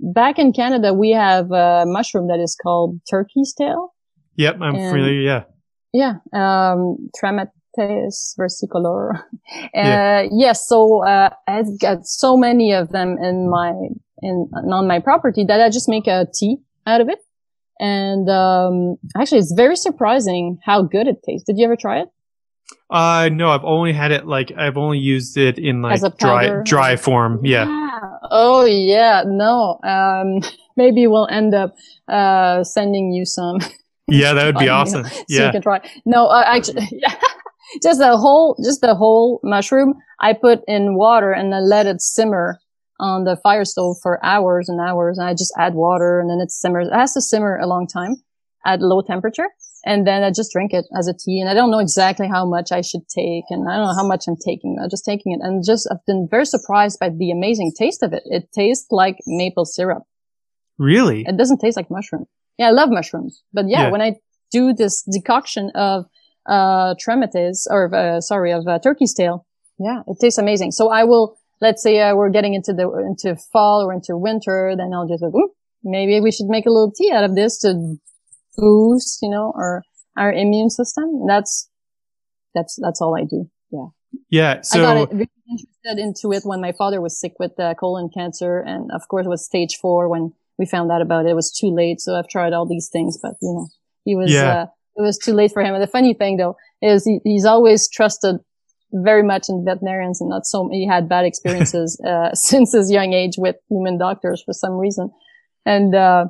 [0.00, 0.92] back in Canada.
[0.92, 3.94] We have a mushroom that is called turkey's tail.
[4.34, 5.20] Yep, I'm and, familiar.
[5.20, 5.44] Yeah.
[5.92, 9.22] Yeah, um, Tramet Teis versicolor.
[9.74, 13.72] Uh, yes, so uh, I've got so many of them in my
[14.22, 17.18] in on my property that I just make a tea out of it.
[17.78, 21.46] And um, actually, it's very surprising how good it tastes.
[21.46, 22.08] Did you ever try it?
[22.90, 26.96] Uh, no, I've only had it like I've only used it in like dry dry
[26.96, 27.44] form.
[27.44, 27.64] Yeah.
[27.64, 28.10] yeah.
[28.30, 29.78] Oh yeah, no.
[29.82, 30.40] Um,
[30.76, 31.74] maybe we'll end up
[32.08, 33.58] uh sending you some.
[34.08, 35.04] Yeah, that would be awesome.
[35.04, 35.46] so yeah.
[35.46, 35.80] you can try.
[36.04, 37.14] No, uh, actually, yeah
[37.82, 42.00] just the whole, just the whole mushroom I put in water and then let it
[42.00, 42.58] simmer
[42.98, 45.18] on the fire stove for hours and hours.
[45.18, 46.88] And I just add water and then it simmers.
[46.88, 48.16] It has to simmer a long time
[48.64, 49.48] at low temperature.
[49.84, 51.40] And then I just drink it as a tea.
[51.40, 53.44] And I don't know exactly how much I should take.
[53.50, 54.78] And I don't know how much I'm taking.
[54.80, 55.40] I'm just taking it.
[55.42, 58.22] And just, I've been very surprised by the amazing taste of it.
[58.26, 60.04] It tastes like maple syrup.
[60.78, 61.24] Really?
[61.26, 62.26] It doesn't taste like mushroom.
[62.58, 63.42] Yeah, I love mushrooms.
[63.52, 63.90] But yeah, yeah.
[63.90, 64.14] when I
[64.52, 66.04] do this decoction of
[66.46, 69.46] uh, Trametes or, uh, sorry, of uh, turkey's tail.
[69.78, 70.72] Yeah, it tastes amazing.
[70.72, 74.74] So I will, let's say, uh, we're getting into the, into fall or into winter,
[74.76, 75.50] then I'll just, Ooh,
[75.82, 77.96] maybe we should make a little tea out of this to
[78.56, 79.82] boost, you know, our,
[80.16, 81.26] our immune system.
[81.26, 81.68] That's,
[82.54, 83.50] that's, that's all I do.
[83.70, 83.86] Yeah.
[84.28, 84.60] Yeah.
[84.60, 88.10] So I got really interested into it when my father was sick with uh, colon
[88.14, 88.60] cancer.
[88.60, 91.30] And of course it was stage four when we found out about it.
[91.30, 92.00] It was too late.
[92.00, 93.68] So I've tried all these things, but you know,
[94.04, 94.54] he was, yeah.
[94.54, 94.66] uh,
[94.96, 95.74] it was too late for him.
[95.74, 98.36] And the funny thing though is he, he's always trusted
[98.92, 103.12] very much in veterinarians and not so he had bad experiences uh, since his young
[103.12, 105.10] age with human doctors for some reason.
[105.64, 106.26] And uh,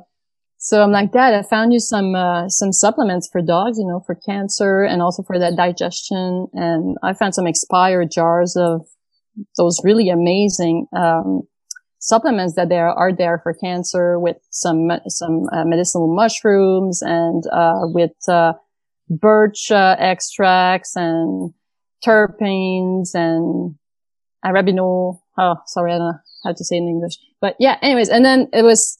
[0.57, 4.01] so I'm like, Dad, I found you some uh, some supplements for dogs, you know,
[4.05, 6.47] for cancer and also for that digestion.
[6.53, 8.87] And I found some expired jars of
[9.57, 11.41] those really amazing um,
[12.03, 17.79] supplements that there are there for cancer with some some uh, medicinal mushrooms and uh,
[17.83, 18.53] with uh,
[19.09, 21.53] birch uh, extracts and
[22.05, 23.75] terpenes and
[24.45, 25.21] arabinol.
[25.37, 27.17] Oh, sorry, I don't know how to say in English.
[27.39, 28.99] But yeah, anyways, and then it was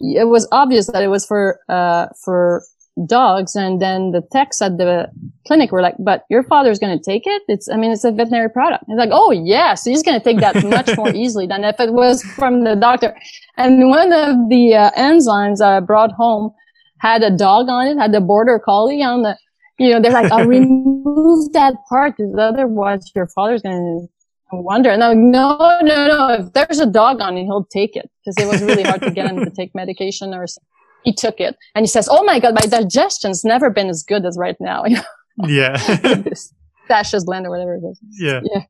[0.00, 2.64] it was obvious that it was for uh, for
[3.06, 3.54] dogs.
[3.54, 5.10] And then the techs at the
[5.46, 7.42] clinic were like, but your father's going to take it.
[7.48, 8.84] It's, I mean, it's a veterinary product.
[8.88, 9.74] It's like, oh yeah.
[9.74, 12.74] So he's going to take that much more easily than if it was from the
[12.76, 13.16] doctor.
[13.56, 16.52] And one of the uh, enzymes I brought home
[16.98, 19.36] had a dog on it, had the border collie on the,
[19.78, 24.08] you know, they're like, I'll remove that part because otherwise your father's going
[24.52, 24.90] to wonder.
[24.90, 26.28] And I'm like, no, no, no.
[26.34, 29.10] If there's a dog on it, he'll take it because it was really hard to
[29.10, 30.71] get him to take medication or something
[31.04, 34.24] he took it and he says, "Oh my god, my digestion's never been as good
[34.24, 34.84] as right now."
[35.46, 35.76] yeah,
[36.88, 38.00] Stamets blend or whatever it is.
[38.12, 38.62] Yeah, yeah.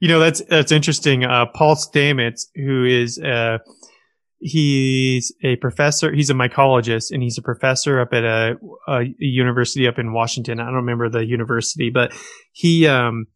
[0.00, 1.24] You know that's that's interesting.
[1.24, 3.58] Uh, Paul Stamets, who is uh,
[4.40, 6.12] he's a professor.
[6.12, 10.60] He's a mycologist, and he's a professor up at a, a university up in Washington.
[10.60, 12.12] I don't remember the university, but
[12.52, 13.26] he um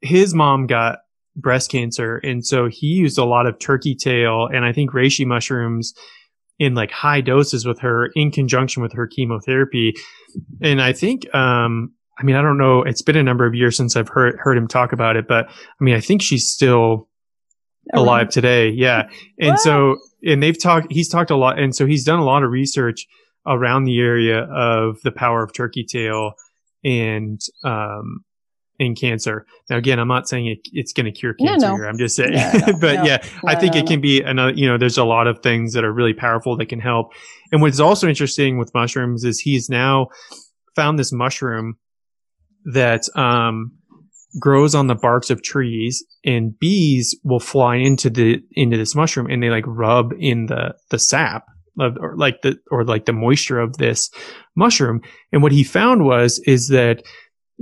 [0.00, 0.98] his mom got
[1.36, 5.26] breast cancer, and so he used a lot of turkey tail and I think reishi
[5.26, 5.94] mushrooms
[6.58, 9.94] in like high doses with her in conjunction with her chemotherapy.
[10.62, 12.82] And I think, um, I mean, I don't know.
[12.82, 15.46] It's been a number of years since I've heard heard him talk about it, but
[15.48, 17.08] I mean, I think she's still
[17.92, 18.70] alive today.
[18.70, 19.08] Yeah.
[19.38, 21.58] And so, and they've talked, he's talked a lot.
[21.58, 23.06] And so he's done a lot of research
[23.46, 26.32] around the area of the power of turkey tail
[26.82, 28.24] and, um,
[28.78, 29.46] in cancer.
[29.70, 31.84] Now, again, I'm not saying it, it's going to cure cancer no, no.
[31.84, 32.32] I'm just saying,
[32.66, 35.40] no, but yeah, I think it can be another, you know, there's a lot of
[35.40, 37.12] things that are really powerful that can help.
[37.52, 40.08] And what's also interesting with mushrooms is he's now
[40.74, 41.76] found this mushroom
[42.72, 43.72] that, um,
[44.40, 49.28] grows on the barks of trees and bees will fly into the, into this mushroom
[49.30, 51.44] and they like rub in the, the sap
[51.78, 54.10] of, or like the, or like the moisture of this
[54.56, 55.00] mushroom.
[55.30, 57.04] And what he found was, is that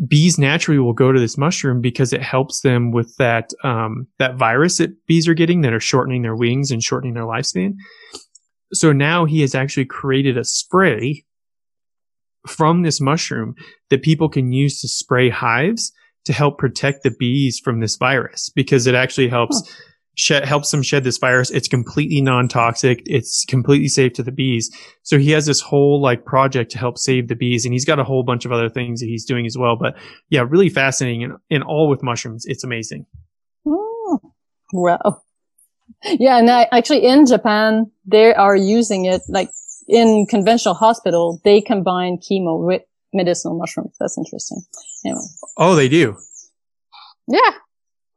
[0.08, 4.36] bees naturally will go to this mushroom because it helps them with that um, that
[4.36, 7.74] virus that bees are getting that are shortening their wings and shortening their lifespan.
[8.72, 11.24] So now he has actually created a spray
[12.46, 13.54] from this mushroom
[13.90, 15.92] that people can use to spray hives
[16.24, 19.82] to help protect the bees from this virus because it actually helps huh.
[20.14, 21.50] Shed, helps them shed this virus.
[21.50, 23.02] It's completely non-toxic.
[23.06, 24.70] It's completely safe to the bees.
[25.02, 27.98] So he has this whole like project to help save the bees and he's got
[27.98, 29.76] a whole bunch of other things that he's doing as well.
[29.76, 29.96] But
[30.28, 32.44] yeah, really fascinating and, and all with mushrooms.
[32.46, 33.06] It's amazing.
[34.72, 35.22] Wow.
[36.04, 36.38] Yeah.
[36.38, 39.50] And I, actually in Japan, they are using it like
[39.88, 42.82] in conventional hospital, they combine chemo with
[43.12, 43.94] medicinal mushrooms.
[44.00, 44.62] That's interesting.
[45.04, 45.20] Anyway.
[45.56, 46.16] Oh, they do.
[47.28, 47.50] Yeah.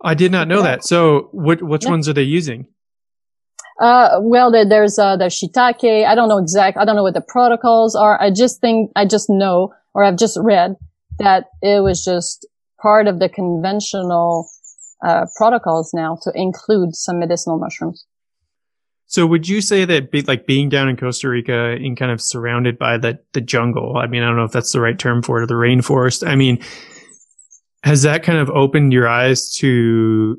[0.02, 0.84] I did not know that.
[0.84, 1.92] So, what which yeah.
[1.92, 2.68] ones are they using?
[3.80, 6.06] Uh, well, there, there's uh, the shiitake.
[6.06, 6.78] I don't know exact.
[6.78, 8.22] I don't know what the protocols are.
[8.22, 10.76] I just think I just know, or I've just read
[11.20, 12.48] that it was just
[12.82, 14.50] part of the conventional
[15.06, 18.06] uh, protocols now to include some medicinal mushrooms.
[19.08, 22.22] So would you say that be, like being down in Costa Rica and kind of
[22.22, 25.22] surrounded by the, the jungle, I mean, I don't know if that's the right term
[25.22, 26.28] for it or the rainforest.
[26.28, 26.60] I mean,
[27.86, 30.38] has that kind of opened your eyes to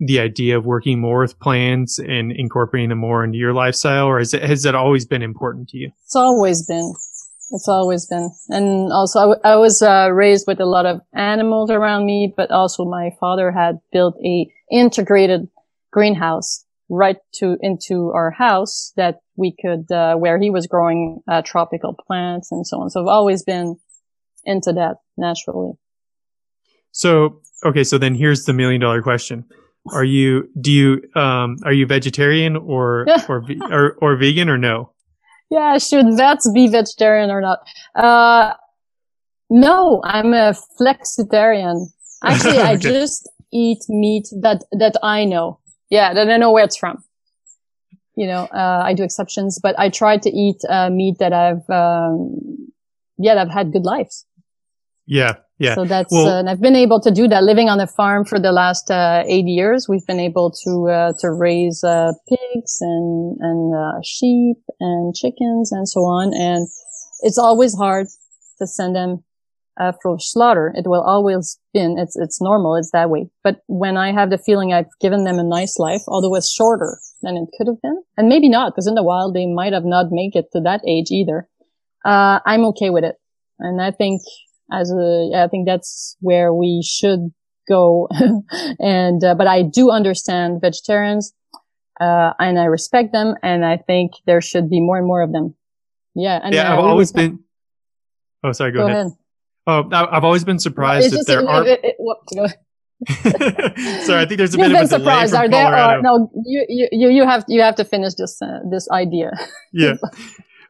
[0.00, 4.18] the idea of working more with plants and incorporating them more into your lifestyle or
[4.18, 5.92] has it, has that always been important to you?
[6.04, 6.94] It's always been.
[7.52, 8.30] It's always been.
[8.48, 12.32] And also I, w- I was uh, raised with a lot of animals around me,
[12.34, 15.48] but also my father had built a integrated
[15.92, 21.42] greenhouse right to into our house that we could uh, where he was growing uh,
[21.44, 22.90] tropical plants and so on.
[22.90, 23.76] So I've always been
[24.44, 25.72] into that naturally.
[26.96, 29.44] So okay, so then here's the million dollar question:
[29.92, 34.92] Are you do you um are you vegetarian or or, or or vegan or no?
[35.50, 37.58] Yeah, should vets be vegetarian or not?
[37.94, 38.54] Uh,
[39.50, 41.86] no, I'm a flexitarian.
[42.24, 42.62] Actually, okay.
[42.62, 45.60] I just eat meat that that I know.
[45.90, 47.04] Yeah, that I know where it's from.
[48.16, 51.68] You know, uh, I do exceptions, but I try to eat uh, meat that I've,
[51.68, 52.72] um,
[53.18, 54.25] yeah, that I've had good lives.
[55.06, 55.74] Yeah, yeah.
[55.74, 57.44] So that's, well, uh, and I've been able to do that.
[57.44, 61.12] Living on a farm for the last uh, eight years, we've been able to uh,
[61.20, 66.34] to raise uh, pigs and and uh, sheep and chickens and so on.
[66.34, 66.66] And
[67.22, 68.08] it's always hard
[68.58, 69.22] to send them
[69.78, 70.72] uh, for slaughter.
[70.74, 72.76] It will always been, it's, it's normal.
[72.76, 73.28] It's that way.
[73.44, 76.98] But when I have the feeling I've given them a nice life, although it's shorter
[77.22, 79.84] than it could have been, and maybe not, because in the wild, they might have
[79.84, 81.48] not made it to that age either.
[82.04, 83.16] Uh, I'm okay with it.
[83.58, 84.22] And I think
[84.72, 87.32] as a, I think that's where we should
[87.68, 88.08] go.
[88.78, 91.32] and, uh, but I do understand vegetarians,
[92.00, 93.34] uh, and I respect them.
[93.42, 95.54] And I think there should be more and more of them.
[96.14, 96.40] Yeah.
[96.42, 97.40] And yeah, I've always been,
[98.46, 98.72] Oh, sorry.
[98.72, 99.06] Go, go ahead.
[99.06, 99.12] ahead.
[99.66, 101.64] Oh, I've always been surprised that there are.
[104.04, 105.48] Sorry, I think there's a You've bit of a from are.
[105.48, 109.32] There, no, you, you you have you have to finish this uh, this idea.
[109.72, 109.94] yeah.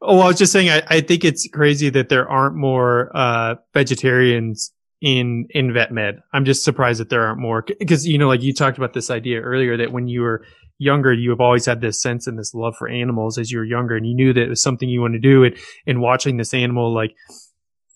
[0.02, 0.70] Oh, I was just saying.
[0.70, 6.20] I, I think it's crazy that there aren't more uh, vegetarians in in vet med.
[6.32, 9.10] I'm just surprised that there aren't more because you know, like you talked about this
[9.10, 10.44] idea earlier that when you were
[10.78, 13.64] younger, you have always had this sense and this love for animals as you were
[13.64, 15.44] younger, and you knew that it was something you wanted to do.
[15.44, 17.14] And and watching this animal like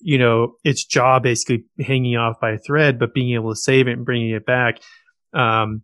[0.01, 3.87] you know, its jaw basically hanging off by a thread, but being able to save
[3.87, 4.81] it and bringing it back.
[5.33, 5.83] Um,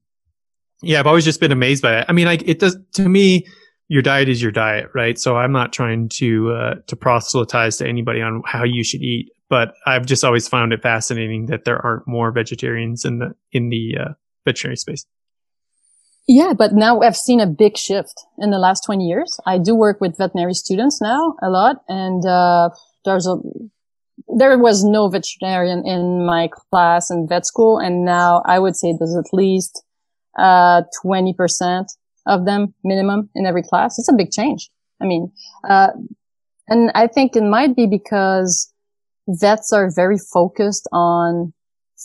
[0.83, 2.07] yeah, I've always just been amazed by it.
[2.09, 3.47] I mean, like it does to me,
[3.89, 5.18] your diet is your diet, right?
[5.18, 9.30] So I'm not trying to, uh, to proselytize to anybody on how you should eat,
[9.49, 13.68] but I've just always found it fascinating that there aren't more vegetarians in the, in
[13.68, 14.12] the, uh,
[14.45, 15.07] veterinary space.
[16.28, 19.39] Yeah, but now I've seen a big shift in the last 20 years.
[19.47, 22.70] I do work with veterinary students now a lot and, uh,
[23.05, 23.37] there's a
[24.28, 27.78] there was no veterinarian in my class in vet school.
[27.78, 29.84] And now I would say there's at least,
[30.39, 31.87] uh, 20%
[32.27, 33.99] of them minimum in every class.
[33.99, 34.70] It's a big change.
[35.01, 35.33] I mean,
[35.68, 35.89] uh,
[36.68, 38.72] and I think it might be because
[39.29, 41.53] vets are very focused on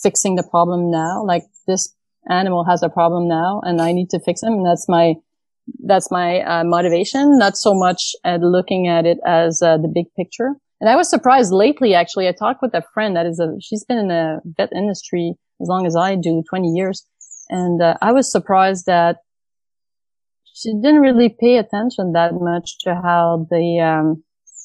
[0.04, 1.24] fixing the problem now.
[1.24, 1.94] Like this
[2.30, 4.54] animal has a problem now and I need to fix him.
[4.54, 5.16] And that's my,
[5.84, 10.06] that's my uh, motivation, not so much at looking at it as uh, the big
[10.16, 10.54] picture.
[10.80, 12.28] And I was surprised lately, actually.
[12.28, 15.68] I talked with a friend that is a, she's been in the vet industry as
[15.68, 17.06] long as I do, 20 years.
[17.50, 19.18] And uh, I was surprised that
[20.54, 24.24] she didn't really pay attention that much to how the um,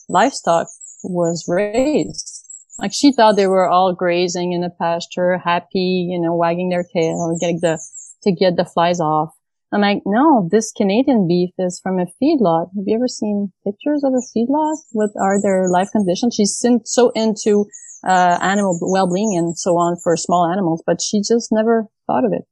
[0.09, 0.67] livestock
[1.05, 2.45] was raised.
[2.79, 6.85] Like she thought they were all grazing in a pasture, happy, you know, wagging their
[6.85, 7.81] tail, getting the,
[8.25, 9.31] to get the flies off.
[9.73, 12.69] I'm like, no, this Canadian beef is from a feedlot.
[12.77, 14.77] Have you ever seen pictures of a feedlot?
[14.93, 16.35] What are their life conditions?
[16.35, 17.67] She's so into
[18.07, 22.33] uh, animal well-being and so on for small animals, but she just never thought of
[22.33, 22.43] it.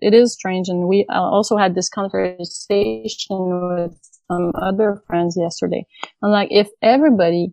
[0.00, 0.68] It's, strange.
[0.68, 3.98] And we uh, also had this conversation with
[4.30, 5.86] some other friends yesterday.
[6.22, 7.52] I'm like, if everybody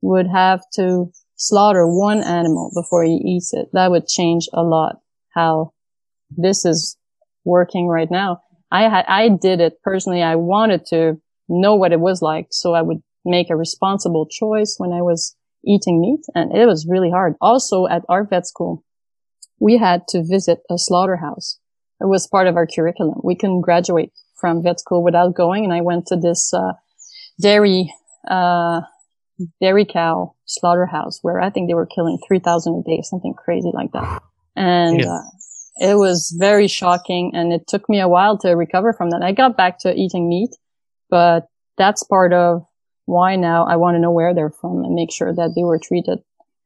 [0.00, 4.96] would have to slaughter one animal before he eats it, that would change a lot
[5.34, 5.72] how
[6.30, 6.96] this is
[7.44, 8.42] working right now.
[8.70, 10.22] I had, I did it personally.
[10.22, 14.76] I wanted to know what it was like so I would make a responsible choice
[14.78, 16.24] when I was eating meat.
[16.34, 17.34] And it was really hard.
[17.40, 18.84] Also at our vet school,
[19.62, 21.60] we had to visit a slaughterhouse.
[22.00, 23.20] It was part of our curriculum.
[23.22, 24.10] We couldn't graduate
[24.40, 25.62] from vet school without going.
[25.62, 26.72] And I went to this, uh,
[27.40, 27.94] dairy,
[28.28, 28.80] uh,
[29.60, 33.92] dairy cow slaughterhouse where I think they were killing 3,000 a day, something crazy like
[33.92, 34.20] that.
[34.56, 35.14] And, yeah.
[35.14, 35.22] uh,
[35.76, 39.22] it was very shocking and it took me a while to recover from that.
[39.22, 40.50] I got back to eating meat,
[41.08, 41.46] but
[41.78, 42.66] that's part of
[43.06, 45.78] why now I want to know where they're from and make sure that they were
[45.78, 46.18] treated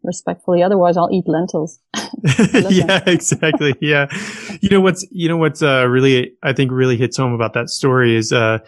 [0.02, 0.62] respectfully.
[0.62, 1.78] Otherwise, I'll eat lentils.
[2.70, 3.74] yeah, exactly.
[3.80, 4.06] Yeah.
[4.60, 7.68] You know what's you know what's uh, really I think really hits home about that
[7.68, 8.58] story is uh,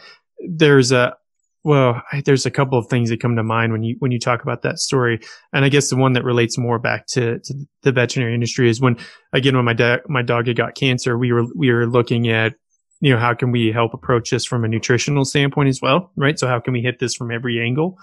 [0.48, 1.16] there's a
[1.64, 4.42] well there's a couple of things that come to mind when you when you talk
[4.42, 5.20] about that story,
[5.52, 8.80] and I guess the one that relates more back to, to the veterinary industry is
[8.80, 8.96] when
[9.32, 12.54] again when my dad my dog had got cancer, we were we were looking at
[13.00, 16.10] you know, how can we help approach this from a nutritional standpoint as well?
[16.16, 16.38] Right.
[16.38, 17.96] So how can we hit this from every angle?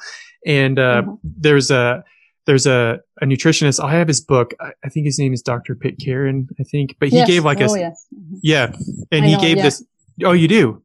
[0.46, 1.14] And, uh, mm-hmm.
[1.22, 2.04] there's a,
[2.46, 3.84] there's a, a nutritionist.
[3.84, 4.54] I have his book.
[4.60, 5.76] I, I, think his name is Dr.
[5.76, 7.28] Pitcairn, I think, but he yes.
[7.28, 8.06] gave like oh, a, yes.
[8.42, 8.72] yeah.
[9.12, 9.64] And I he know, gave yeah.
[9.64, 9.84] this.
[10.24, 10.82] Oh, you do?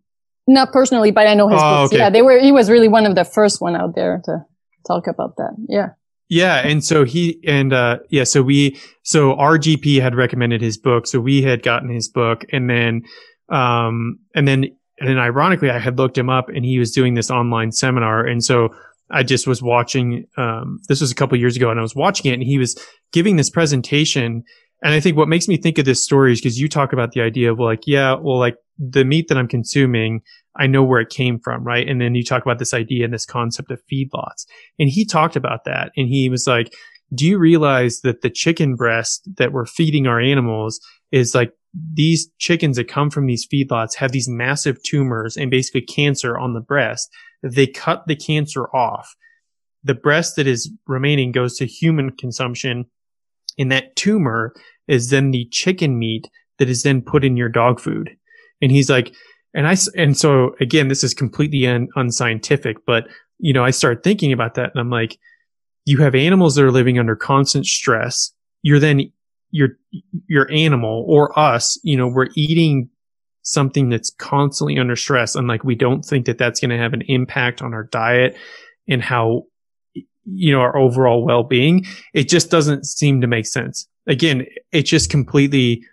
[0.46, 1.92] Not personally, but I know his Oh, books.
[1.92, 1.98] okay.
[1.98, 2.10] Yeah.
[2.10, 4.44] They were, he was really one of the first one out there to
[4.86, 5.54] talk about that.
[5.68, 5.90] Yeah.
[6.32, 10.78] Yeah, and so he and uh yeah, so we so our GP had recommended his
[10.78, 13.02] book, so we had gotten his book, and then
[13.48, 14.66] um and then
[15.00, 18.24] and then ironically, I had looked him up, and he was doing this online seminar,
[18.24, 18.68] and so
[19.10, 20.26] I just was watching.
[20.36, 22.78] Um, this was a couple years ago, and I was watching it, and he was
[23.12, 24.44] giving this presentation.
[24.82, 27.12] And I think what makes me think of this story is because you talk about
[27.12, 30.22] the idea of like, yeah, well, like the meat that I'm consuming,
[30.56, 31.86] I know where it came from, right?
[31.86, 34.46] And then you talk about this idea and this concept of feedlots.
[34.78, 35.92] And he talked about that.
[35.98, 36.72] And he was like,
[37.14, 40.80] do you realize that the chicken breast that we're feeding our animals
[41.12, 45.82] is like these chickens that come from these feedlots have these massive tumors and basically
[45.82, 47.10] cancer on the breast.
[47.42, 49.14] They cut the cancer off.
[49.82, 52.86] The breast that is remaining goes to human consumption.
[53.58, 54.54] And that tumor
[54.88, 56.28] is then the chicken meat
[56.58, 58.10] that is then put in your dog food.
[58.60, 59.14] And he's like,
[59.54, 64.04] and I, and so again, this is completely un, unscientific, but you know, I start
[64.04, 65.18] thinking about that and I'm like,
[65.86, 68.32] you have animals that are living under constant stress.
[68.62, 69.10] You're then
[69.50, 69.70] your
[70.28, 72.90] your animal or us, you know, we're eating
[73.42, 76.92] something that's constantly under stress, and like we don't think that that's going to have
[76.92, 78.36] an impact on our diet
[78.88, 79.44] and how
[80.24, 81.86] you know our overall well being.
[82.14, 83.88] It just doesn't seem to make sense.
[84.06, 85.84] Again, it's just completely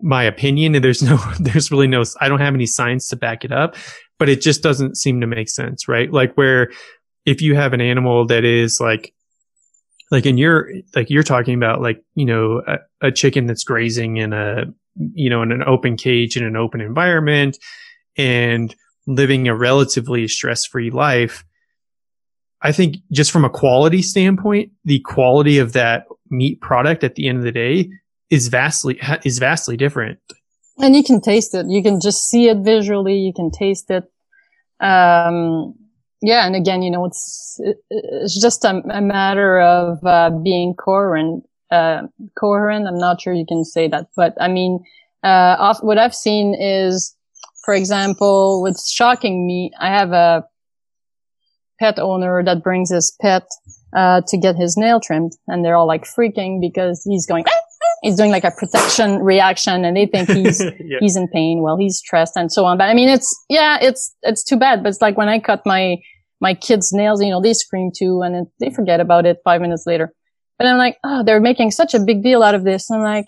[0.00, 3.44] my opinion, and there's no, there's really no, I don't have any science to back
[3.44, 3.76] it up,
[4.18, 6.12] but it just doesn't seem to make sense, right?
[6.12, 6.70] Like where
[7.24, 9.14] if you have an animal that is like
[10.10, 12.78] like in your like you're talking about like you know a,
[13.08, 14.64] a, chicken that's grazing in a
[14.96, 17.58] you know in an open cage in an open environment
[18.16, 18.74] and
[19.06, 21.44] living a relatively stress-free life
[22.62, 27.28] i think just from a quality standpoint the quality of that meat product at the
[27.28, 27.88] end of the day
[28.30, 30.18] is vastly is vastly different.
[30.78, 31.66] And you can taste it.
[31.68, 33.16] You can just see it visually.
[33.16, 34.04] You can taste it.
[34.80, 35.74] Um
[36.20, 41.44] yeah, and again, you know, it's it's just a, a matter of uh, being coherent.
[41.70, 42.02] Uh,
[42.38, 42.86] coherent.
[42.86, 44.84] I'm not sure you can say that, but I mean,
[45.24, 47.16] uh, off, what I've seen is,
[47.64, 50.44] for example, what's shocking me, I have a
[51.80, 53.48] pet owner that brings his pet
[53.96, 57.44] uh, to get his nail trimmed, and they're all like freaking because he's going.
[58.02, 60.98] He's doing like a protection reaction and they think he's, yeah.
[61.00, 61.62] he's in pain.
[61.62, 62.76] Well, he's stressed and so on.
[62.76, 64.82] But I mean, it's, yeah, it's, it's too bad.
[64.82, 65.96] But it's like when I cut my,
[66.38, 69.62] my kids' nails, you know, they scream too and it, they forget about it five
[69.62, 70.12] minutes later.
[70.58, 72.90] But I'm like, oh, they're making such a big deal out of this.
[72.90, 73.26] I'm like,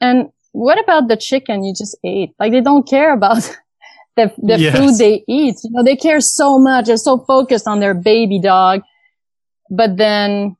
[0.00, 2.30] and what about the chicken you just ate?
[2.38, 3.36] Like they don't care about
[4.16, 4.76] the, the Yes.
[4.76, 5.56] food they eat.
[5.62, 6.86] You know, they care so much.
[6.86, 8.82] They're so focused on their baby dog.
[9.70, 10.56] But then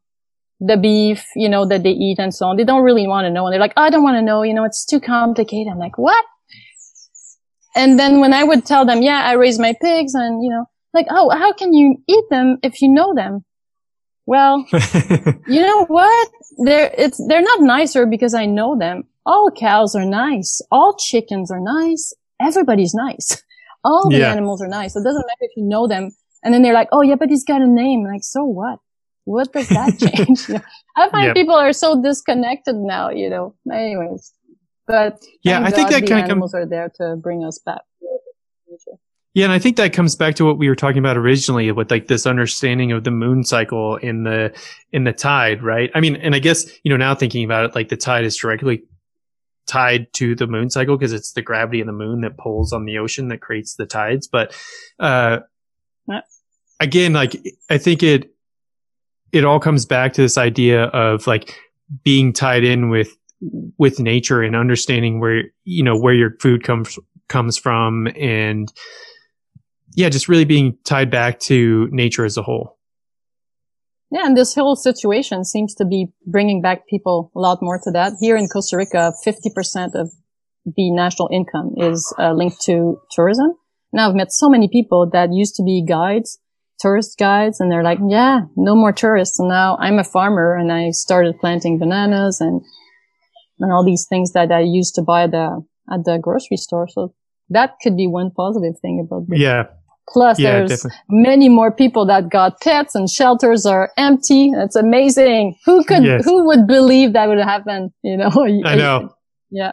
[0.60, 3.30] the beef, you know, that they eat and so on, they don't really want to
[3.30, 3.46] know.
[3.46, 4.42] And they're like, oh, I don't want to know.
[4.42, 5.70] You know, it's too complicated.
[5.72, 6.24] I'm like, what?
[7.74, 10.66] And then when I would tell them, yeah, I raise my pigs and, you know,
[10.94, 13.44] like, oh, how can you eat them if you know them?
[14.26, 14.64] Well,
[15.48, 16.28] you know what?
[16.64, 19.04] They're, it's, they're not nicer because I know them.
[19.26, 20.60] All cows are nice.
[20.70, 22.12] All chickens are nice.
[22.40, 23.42] Everybody's nice.
[23.84, 24.30] All the Yeah.
[24.32, 24.94] animals are nice.
[24.94, 26.10] It doesn't matter if you know them.
[26.44, 28.04] And then they're like, oh yeah, but he's got a name.
[28.04, 28.78] Like, so what?
[29.24, 30.48] What does that change?
[30.48, 30.60] You know,
[30.96, 31.32] I find Yeah.
[31.34, 34.32] people are so disconnected now, you know, anyways,
[34.86, 37.82] but Yeah, I think that the kinda come- animals are there to bring us back.
[39.34, 41.90] Yeah, and I think that comes back to what we were talking about originally with
[41.90, 44.52] like this understanding of the moon cycle in the
[44.92, 45.90] in the tide, right?
[45.94, 48.36] I mean, and I guess, you know, now thinking about it, like the tide is
[48.36, 48.82] directly
[49.66, 52.84] tied to the moon cycle because it's the gravity of the moon that pulls on
[52.84, 54.28] the ocean that creates the tides.
[54.28, 54.54] But
[54.98, 55.38] uh
[56.80, 57.36] again, like
[57.70, 58.34] I think it
[59.32, 61.58] it all comes back to this idea of like
[62.04, 63.16] being tied in with
[63.78, 68.70] with nature and understanding where you know where your food comes comes from and
[69.94, 72.78] yeah, just really being tied back to nature as a whole.
[74.10, 77.90] Yeah, and this whole situation seems to be bringing back people a lot more to
[77.92, 78.12] that.
[78.20, 80.10] Here in Costa Rica, 50% of
[80.66, 83.54] the national income is uh, linked to tourism.
[83.92, 86.38] Now I've met so many people that used to be guides,
[86.78, 89.38] tourist guides, and they're like, yeah, no more tourists.
[89.38, 92.60] And now I'm a farmer and I started planting bananas and,
[93.60, 96.86] and all these things that I used to buy at the, at the grocery store.
[96.88, 97.14] So
[97.48, 99.40] that could be one positive thing about this.
[99.40, 99.64] Yeah.
[100.08, 100.98] Plus, yeah, there's definitely.
[101.08, 104.50] many more people that got pets and shelters are empty.
[104.50, 105.56] It's amazing.
[105.64, 106.24] Who could, yes.
[106.24, 107.92] who would believe that would happen?
[108.02, 108.30] You know?
[108.64, 109.14] I know.
[109.50, 109.72] Yeah.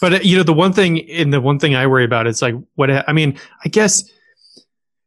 [0.00, 2.40] But uh, you know, the one thing, and the one thing I worry about is
[2.40, 3.38] like what I mean.
[3.64, 4.02] I guess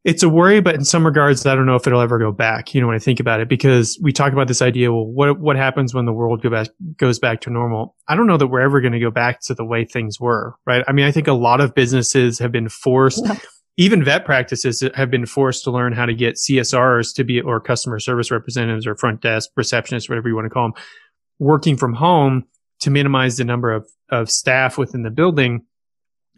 [0.03, 2.73] it's a worry, but in some regards, I don't know if it'll ever go back.
[2.73, 4.91] You know, when I think about it, because we talk about this idea.
[4.91, 6.67] Well, what what happens when the world go back,
[6.97, 7.95] goes back to normal?
[8.07, 10.55] I don't know that we're ever going to go back to the way things were.
[10.65, 10.83] Right?
[10.87, 13.25] I mean, I think a lot of businesses have been forced.
[13.81, 17.59] Even vet practices have been forced to learn how to get CSRs to be, or
[17.59, 20.83] customer service representatives or front desk receptionists, whatever you want to call them,
[21.39, 22.43] working from home
[22.81, 25.65] to minimize the number of, of staff within the building.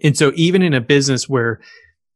[0.02, 1.60] And so even in a business where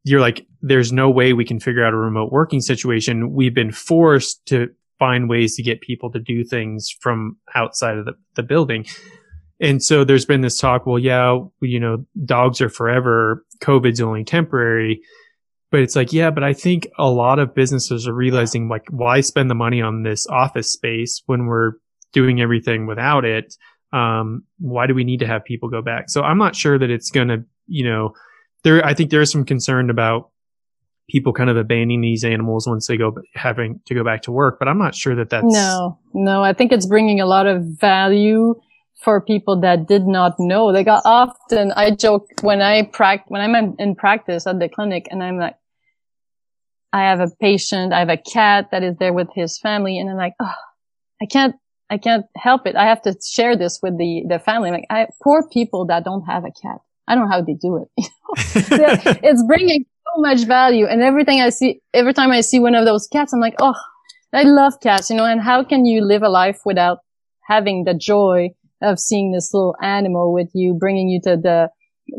[0.02, 3.70] you're like, there's no way we can figure out a remote working situation, we've been
[3.70, 4.68] forced to
[4.98, 8.86] find ways to get people to do things from outside of the, the building.
[9.60, 13.44] And so there's been this talk, well, yeah, you know, dogs are forever.
[13.60, 15.02] COVID's only temporary.
[15.70, 19.20] But it's like, yeah, but I think a lot of businesses are realizing like, why
[19.20, 21.72] spend the money on this office space when we're
[22.12, 23.54] doing everything without it?
[23.92, 26.08] Um, why do we need to have people go back?
[26.08, 28.14] So I'm not sure that it's going to, you know,
[28.64, 30.30] there, I think there's some concern about
[31.08, 34.58] people kind of abandoning these animals once they go having to go back to work,
[34.58, 35.46] but I'm not sure that that's.
[35.46, 38.54] No, no, I think it's bringing a lot of value
[39.02, 40.72] for people that did not know.
[40.72, 45.06] They got often, I joke when I practice, when I'm in practice at the clinic
[45.10, 45.54] and I'm like,
[46.92, 50.10] I have a patient, I have a cat that is there with his family and
[50.10, 50.54] I'm like, oh,
[51.22, 51.54] I can't,
[51.90, 52.76] I can't help it.
[52.76, 54.70] I have to share this with the, the family.
[54.70, 56.78] Like, I, poor people that don't have a cat.
[57.06, 57.88] I don't know how they do it.
[59.22, 62.84] it's bringing so much value and everything I see, every time I see one of
[62.84, 63.74] those cats, I'm like, oh,
[64.32, 66.98] I love cats, you know, and how can you live a life without
[67.48, 68.50] having the joy
[68.82, 71.68] of seeing this little animal with you, bringing you to the,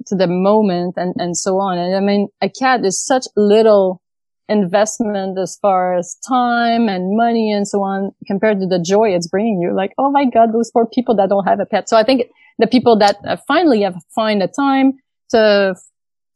[0.07, 1.78] to the moment and, and so on.
[1.78, 4.01] And I mean, a cat is such little
[4.49, 9.28] investment as far as time and money and so on compared to the joy it's
[9.28, 9.74] bringing you.
[9.74, 11.88] Like, oh my God, those poor people that don't have a pet.
[11.88, 12.24] So I think
[12.57, 14.93] the people that uh, finally have find the time
[15.30, 15.76] to,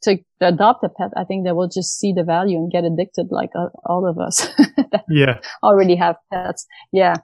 [0.04, 3.28] to adopt a pet, I think they will just see the value and get addicted
[3.32, 4.48] like uh, all of us.
[5.10, 5.40] yeah.
[5.64, 6.66] Already have pets.
[6.92, 7.16] Yeah.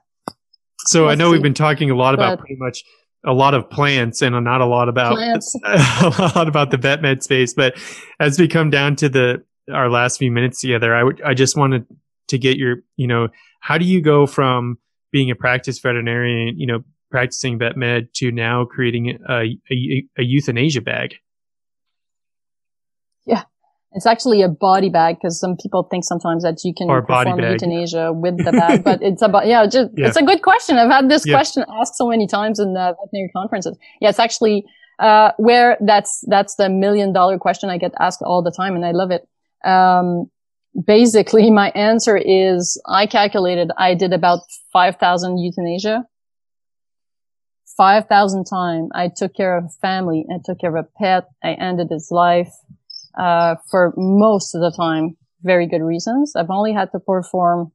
[0.86, 1.32] So Let's I know see.
[1.32, 2.82] we've been talking a lot about pretty much
[3.24, 5.18] a lot of plants and not a lot about
[5.64, 7.54] a lot about the vet med space.
[7.54, 7.74] But
[8.18, 11.56] as we come down to the our last few minutes together, I would I just
[11.56, 11.86] wanted
[12.28, 13.28] to get your you know
[13.60, 14.78] how do you go from
[15.12, 20.22] being a practice veterinarian, you know, practicing vet med to now creating a, a, a
[20.22, 21.16] euthanasia bag?
[23.92, 27.40] It's actually a body bag because some people think sometimes that you can or perform
[27.40, 30.78] euthanasia with the bag, but it's about, yeah, just, yeah, it's a good question.
[30.78, 31.34] I've had this yeah.
[31.34, 33.76] question asked so many times in the veterinary conferences.
[34.00, 34.64] Yeah, it's actually,
[35.00, 38.86] uh, where that's, that's the million dollar question I get asked all the time and
[38.86, 39.26] I love it.
[39.68, 40.30] Um,
[40.86, 44.40] basically my answer is I calculated I did about
[44.72, 46.04] 5,000 euthanasia.
[47.76, 50.26] 5,000 times I took care of a family.
[50.30, 51.24] I took care of a pet.
[51.42, 52.52] I ended his life
[53.18, 56.34] uh, for most of the time, very good reasons.
[56.36, 57.72] I've only had to perform,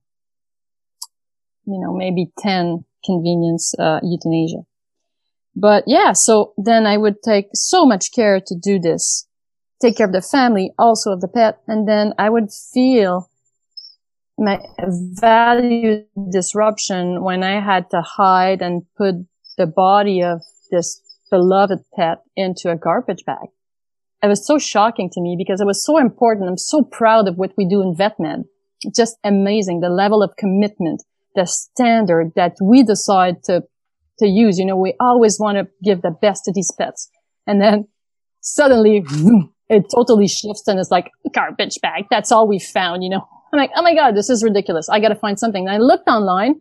[1.65, 4.63] you know, maybe 10 convenience, uh, euthanasia.
[5.55, 9.27] But yeah, so then I would take so much care to do this,
[9.81, 13.29] take care of the family, also of the pet, and then I would feel
[14.37, 19.15] my value disruption when I had to hide and put
[19.57, 23.47] the body of this beloved pet into a garbage bag
[24.25, 26.49] it was so shocking to me because it was so important.
[26.49, 28.45] I'm so proud of what we do in VetMed.
[28.95, 29.81] Just amazing.
[29.81, 31.03] The level of commitment,
[31.35, 33.63] the standard that we decide to,
[34.19, 34.57] to use.
[34.57, 37.09] You know, we always want to give the best to these pets.
[37.47, 37.87] And then
[38.41, 39.03] suddenly
[39.69, 42.05] it totally shifts and it's like garbage bag.
[42.09, 43.27] That's all we found, you know.
[43.53, 44.89] I'm like, oh my god, this is ridiculous.
[44.89, 45.67] I got to find something.
[45.67, 46.55] And I looked online.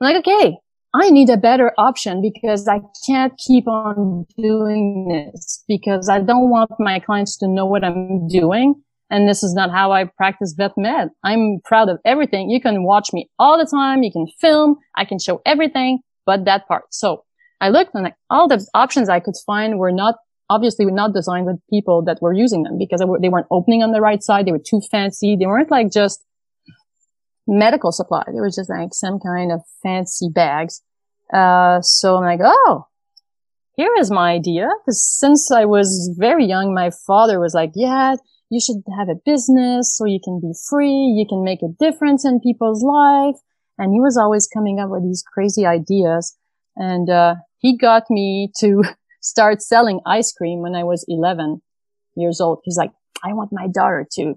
[0.00, 0.56] I'm like, okay,
[0.92, 6.50] I need a better option because I can't keep on doing this because I don't
[6.50, 8.74] want my clients to know what I'm doing.
[9.08, 11.10] And this is not how I practice vet med.
[11.22, 12.50] I'm proud of everything.
[12.50, 14.02] You can watch me all the time.
[14.02, 14.76] You can film.
[14.96, 16.84] I can show everything, but that part.
[16.90, 17.24] So
[17.60, 20.16] I looked and like all the options I could find were not
[20.48, 23.92] obviously were not designed with people that were using them because they weren't opening on
[23.92, 24.46] the right side.
[24.46, 25.36] They were too fancy.
[25.38, 26.24] They weren't like just
[27.46, 28.22] medical supply.
[28.26, 30.82] They were just like some kind of fancy bags.
[31.32, 32.86] Uh, so I'm like, oh,
[33.76, 34.68] here is my idea.
[34.84, 38.16] Cause since I was very young, my father was like, yeah,
[38.50, 41.14] you should have a business so you can be free.
[41.16, 43.40] You can make a difference in people's life.
[43.78, 46.36] And he was always coming up with these crazy ideas.
[46.76, 48.82] And, uh, he got me to
[49.20, 51.62] start selling ice cream when I was 11
[52.16, 52.60] years old.
[52.64, 52.90] He's like,
[53.24, 54.34] I want my daughter to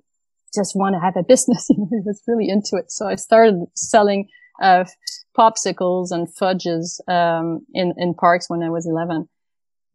[0.54, 1.68] just want to have a business.
[1.70, 2.91] You know, he was really into it.
[2.91, 4.28] So I started selling,
[4.62, 4.86] uh,
[5.38, 9.28] popsicles and fudges, um, in, in parks when I was 11.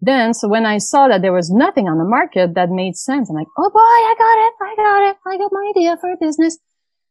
[0.01, 3.29] Then, so when I saw that there was nothing on the market that made sense,
[3.29, 4.55] I'm like, oh boy, I got it.
[4.63, 5.17] I got it.
[5.27, 6.59] I got my idea for a business.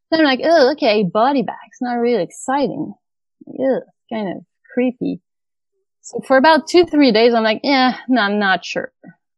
[0.09, 1.77] Then I'm like, oh, okay, body bags.
[1.81, 2.93] Not really exciting.
[3.49, 5.21] Ugh, kind of creepy.
[6.01, 8.93] So for about two, three days, I'm like, yeah, no, I'm not sure.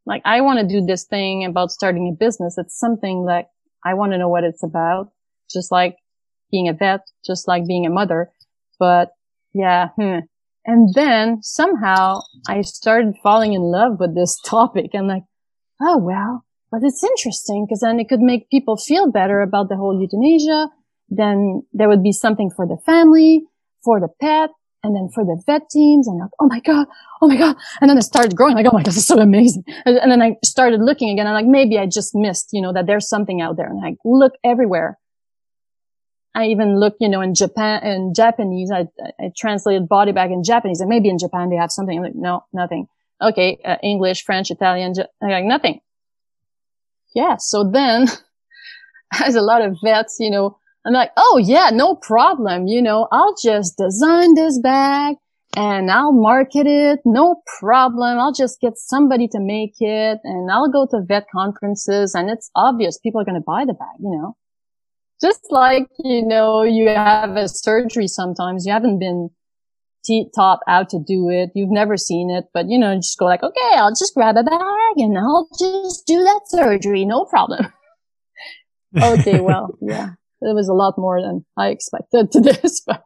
[0.06, 2.56] Like, I want to do this thing about starting a business.
[2.56, 3.48] It's something like
[3.84, 5.10] I want to know what it's about,
[5.50, 5.96] just like
[6.50, 8.30] being a vet, just like being a mother.
[8.78, 9.10] But
[9.52, 10.20] yeah, hmm.
[10.66, 14.90] And then somehow I started falling in love with this topic.
[14.94, 15.24] I'm like,
[15.80, 19.76] oh, well, but it's interesting because then it could make people feel better about the
[19.76, 20.68] whole euthanasia.
[21.08, 23.44] Then there would be something for the family,
[23.82, 24.50] for the pet,
[24.82, 26.86] and then for the vet teams and like, oh my God,
[27.20, 27.56] oh my God.
[27.80, 29.64] And then it started growing like, oh my God, this is so amazing.
[29.84, 32.86] And, then I started looking again I'm like, maybe I just missed, you know, that
[32.86, 34.98] there's something out there and I look everywhere.
[36.34, 38.86] I even look, you know, in Japan, in Japanese, I,
[39.18, 41.96] I translated body bag in Japanese and maybe in Japan they have something.
[41.96, 42.86] I'm like, no, nothing.
[43.20, 43.58] Okay.
[43.64, 45.80] Uh, English, French, Italian, I'm like, nothing.
[47.14, 47.36] Yeah.
[47.38, 48.06] So then
[49.12, 52.66] as a lot of vets, you know, I'm like, oh yeah, no problem.
[52.66, 55.16] You know, I'll just design this bag
[55.56, 57.00] and I'll market it.
[57.04, 58.18] No problem.
[58.18, 62.50] I'll just get somebody to make it and I'll go to vet conferences and it's
[62.56, 64.36] obvious people are going to buy the bag, you know,
[65.20, 69.28] just like, you know, you have a surgery sometimes you haven't been
[70.02, 71.50] t- taught how to do it.
[71.54, 74.44] You've never seen it, but you know, just go like, okay, I'll just grab a
[74.44, 77.04] bag and I'll just do that surgery.
[77.04, 77.70] No problem.
[79.02, 79.40] okay.
[79.40, 83.04] Well, yeah it was a lot more than I expected to this, but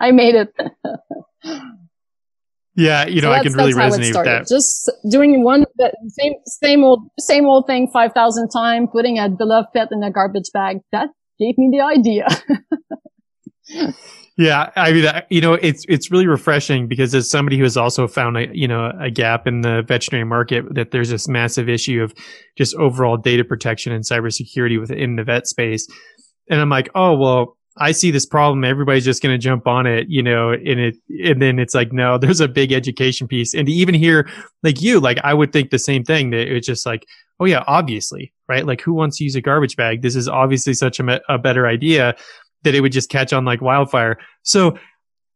[0.00, 0.54] I made it.
[2.74, 4.48] yeah, you know, so I can really resonate with that.
[4.48, 5.64] Just doing one
[6.08, 10.10] same same old same old thing five thousand times, putting a beloved pet in a
[10.10, 10.78] garbage bag.
[10.92, 11.08] That
[11.38, 12.26] gave me the idea.
[14.40, 18.08] Yeah, I mean, you know, it's it's really refreshing because as somebody who has also
[18.08, 22.02] found a you know a gap in the veterinary market, that there's this massive issue
[22.02, 22.14] of
[22.56, 25.86] just overall data protection and cybersecurity within the vet space,
[26.48, 28.64] and I'm like, oh well, I see this problem.
[28.64, 31.92] Everybody's just going to jump on it, you know, and it, and then it's like,
[31.92, 33.52] no, there's a big education piece.
[33.52, 34.26] And to even hear
[34.62, 37.06] like you, like I would think the same thing that it's just like,
[37.40, 38.64] oh yeah, obviously, right?
[38.64, 40.00] Like who wants to use a garbage bag?
[40.00, 42.16] This is obviously such a, a better idea
[42.64, 44.18] that it would just catch on like wildfire.
[44.42, 44.76] So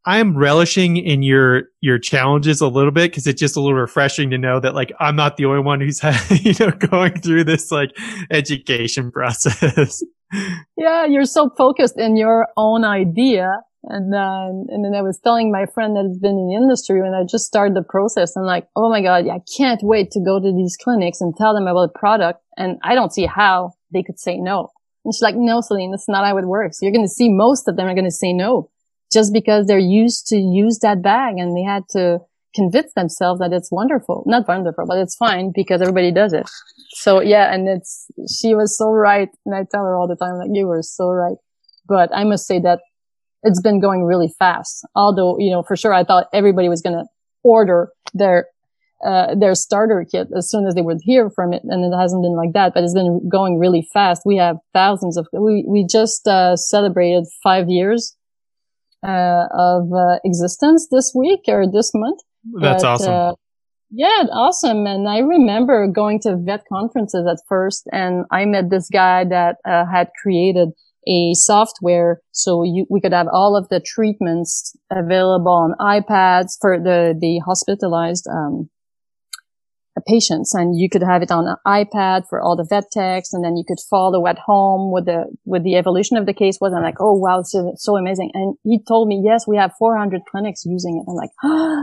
[0.06, 4.30] I'm relishing in your your challenges a little bit because it's just a little refreshing
[4.30, 7.70] to know that like I'm not the only one who's you know going through this
[7.70, 7.90] like
[8.30, 10.02] education process.
[10.76, 15.50] yeah, you're so focused in your own idea, and then and then I was telling
[15.50, 18.44] my friend that has been in the industry when I just started the process, and
[18.44, 21.66] like, oh my god, I can't wait to go to these clinics and tell them
[21.66, 24.68] about the product, and I don't see how they could say no.
[25.04, 26.78] And she's like, no, Celine, that's not how it works.
[26.80, 28.70] You're going to see most of them are going to say no
[29.12, 32.18] just because they're used to use that bag and they had to
[32.54, 34.22] convince themselves that it's wonderful.
[34.26, 36.48] Not wonderful, but it's fine because everybody does it.
[36.90, 39.28] So yeah, and it's, she was so right.
[39.44, 41.36] And I tell her all the time, like, you were so right.
[41.86, 42.80] But I must say that
[43.42, 44.86] it's been going really fast.
[44.94, 47.04] Although, you know, for sure, I thought everybody was going to
[47.42, 48.46] order their
[49.04, 51.62] uh, their starter kit as soon as they would hear from it.
[51.64, 54.22] And it hasn't been like that, but it's been going really fast.
[54.24, 58.16] We have thousands of, we, we just, uh, celebrated five years,
[59.06, 62.20] uh, of, uh, existence this week or this month.
[62.60, 63.12] That's but, awesome.
[63.12, 63.32] Uh,
[63.90, 64.86] yeah, awesome.
[64.86, 69.56] And I remember going to vet conferences at first and I met this guy that,
[69.66, 70.70] uh, had created
[71.06, 76.78] a software so you, we could have all of the treatments available on iPads for
[76.78, 78.70] the, the hospitalized, um,
[80.02, 83.44] patients and you could have it on an iPad for all the vet techs and
[83.44, 86.72] then you could follow at home with the, with the evolution of the case was.
[86.74, 88.30] I'm like, oh wow, so, so amazing.
[88.34, 91.08] And he told me, yes, we have 400 clinics using it.
[91.08, 91.82] I'm like, ah,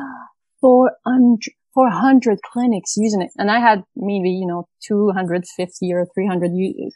[0.62, 3.32] 400, 400 clinics using it.
[3.38, 6.92] And I had maybe, you know, 250 or 300 u-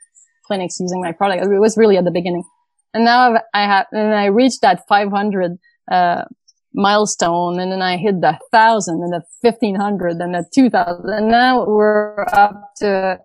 [0.45, 1.43] clinics using my product.
[1.43, 2.43] It was really at the beginning.
[2.93, 5.57] And now I have, and I reached that 500,
[5.91, 6.23] uh,
[6.75, 11.65] milestone and then I hit the thousand and the 1500 and the 2000 and now
[11.65, 13.19] we're up to,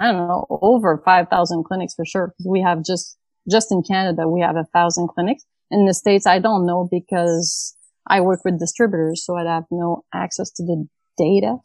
[0.00, 2.34] I don't know, over 5,000 clinics for sure.
[2.44, 3.16] We have just,
[3.50, 5.44] just in Canada, we have a thousand clinics.
[5.70, 7.76] In the States, I don't know because
[8.06, 10.86] I work with distributors, so I have no access to the
[11.16, 11.56] data.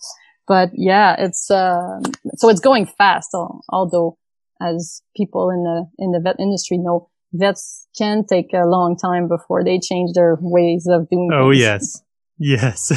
[0.48, 1.99] But yeah, it's, uh,
[2.35, 3.35] so it's going fast,
[3.69, 4.18] although
[4.61, 9.27] as people in the, in the vet industry know, vets can take a long time
[9.27, 11.33] before they change their ways of doing things.
[11.33, 11.61] oh things.
[11.61, 12.03] yes.
[12.39, 12.91] Yes.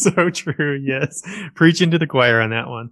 [0.04, 0.80] So true.
[0.82, 1.22] Yes.
[1.54, 2.90] Preaching to the choir on that one.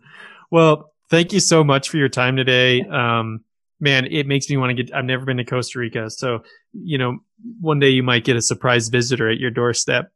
[0.51, 2.83] Well thank you so much for your time today.
[2.83, 3.41] Um
[3.79, 6.43] man it makes me want to get i've never been to Costa Rica so
[6.73, 7.19] you know
[7.61, 10.11] one day you might get a surprise visitor at your doorstep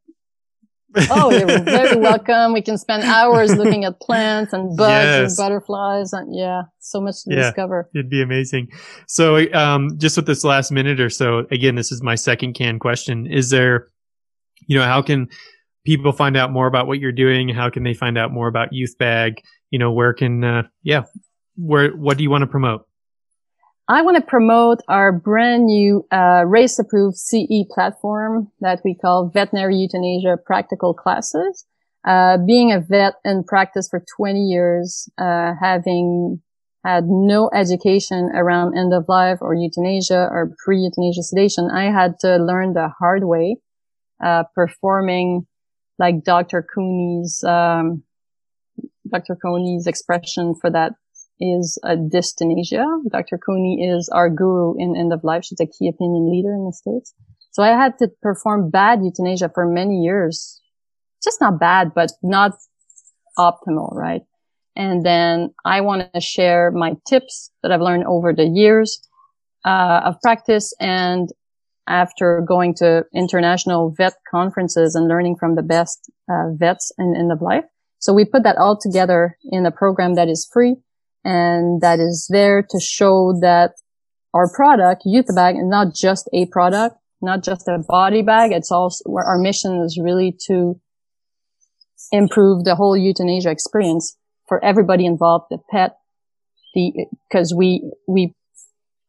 [1.09, 2.53] oh, you're very welcome.
[2.53, 5.31] We can spend hours looking at plants and bugs yes.
[5.31, 7.89] and butterflies, and yeah, so much to yeah, discover.
[7.93, 8.69] It'd be amazing.
[9.07, 12.79] So, um, just with this last minute or so, again, this is my second can
[12.79, 13.27] question.
[13.27, 13.87] Is there,
[14.67, 15.29] you know, how can
[15.85, 17.49] people find out more about what you're doing?
[17.49, 19.37] How can they find out more about Euthabag?
[19.69, 21.03] You know, where can, uh, yeah,
[21.55, 22.85] where, what do you want to promote?
[23.91, 29.27] I want to promote our brand new uh, RACE approved CE platform that we call
[29.27, 31.65] Veterinary Euthanasia Practical Classes.
[32.07, 36.41] Uh, being a vet in practice for 20 years, uh, having
[36.85, 42.37] had no education around end of life or euthanasia or pre-euthanasia sedation, I had to
[42.37, 43.57] learn the hard way,
[44.23, 45.47] uh, performing
[45.99, 46.65] like Dr.
[46.73, 48.03] Cooney's, um,
[49.11, 49.35] Dr.
[49.35, 50.93] Cooney's expression for that
[51.41, 52.85] is a dysthanasia.
[53.11, 53.37] Dr.
[53.37, 55.43] Cooney is our guru in end of life.
[55.43, 57.13] She's a key opinion leader in the States.
[57.51, 60.61] So I had to perform bad euthanasia for many years.
[61.23, 62.53] Just not bad, but not
[63.37, 64.21] optimal, right?
[64.75, 69.01] And then I want to share my tips that I've learned over the years
[69.65, 71.29] uh, of practice and
[71.87, 77.31] after going to international vet conferences and learning from the best uh, vets in end
[77.31, 77.65] of life.
[77.99, 80.77] So we put that all together in a program that is free
[81.23, 83.73] and that is there to show that
[84.33, 88.51] our product, Euthabag, is not just a product, not just a body bag.
[88.51, 90.79] It's also our mission is really to
[92.11, 94.17] improve the whole euthanasia experience
[94.47, 95.97] for everybody involved, the pet,
[96.73, 98.33] the, cause we, we,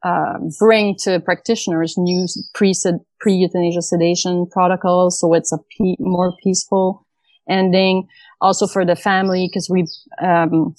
[0.05, 2.72] uh, bring to practitioners new pre,
[3.20, 5.18] pre-euthanasia sedation protocols.
[5.20, 7.06] So it's a pe- more peaceful
[7.48, 8.09] ending.
[8.40, 9.86] Also for the family, cause we,
[10.20, 10.74] um,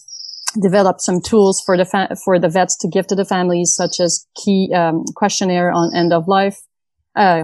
[0.62, 4.00] developed some tools for the fa- for the vets to give to the families, such
[4.00, 6.60] as key um, questionnaire on end of life,
[7.16, 7.44] uh,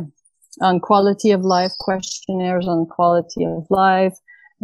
[0.61, 4.13] on quality of life questionnaires on quality of life,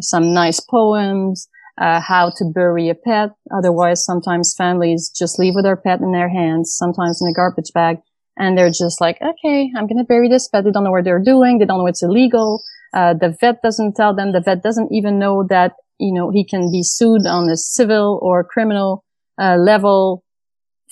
[0.01, 1.47] some nice poems,
[1.80, 3.31] uh, how to bury a pet.
[3.55, 7.72] Otherwise, sometimes families just leave with their pet in their hands, sometimes in a garbage
[7.73, 7.97] bag,
[8.38, 10.63] and they're just like, okay, I'm gonna bury this pet.
[10.63, 11.59] They don't know what they're doing.
[11.59, 12.61] They don't know it's illegal.
[12.93, 14.31] Uh, the vet doesn't tell them.
[14.31, 18.19] The vet doesn't even know that you know, he can be sued on a civil
[18.22, 19.03] or criminal
[19.39, 20.23] uh, level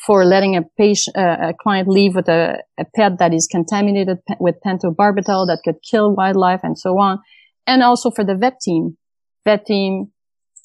[0.05, 4.17] for letting a patient, uh, a client leave with a, a pet that is contaminated
[4.27, 7.19] pe- with pentobarbital that could kill wildlife and so on.
[7.65, 8.97] And also for the vet team.
[9.45, 10.11] Vet team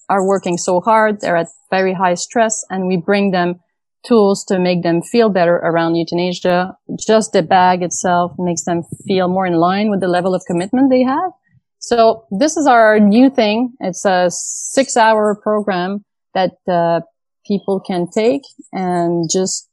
[0.09, 1.20] are working so hard.
[1.20, 3.60] They're at very high stress and we bring them
[4.06, 6.77] tools to make them feel better around euthanasia.
[6.98, 10.90] Just the bag itself makes them feel more in line with the level of commitment
[10.90, 11.31] they have.
[11.79, 13.73] So this is our new thing.
[13.81, 17.01] It's a six hour program that uh,
[17.47, 18.43] people can take
[18.73, 19.69] and just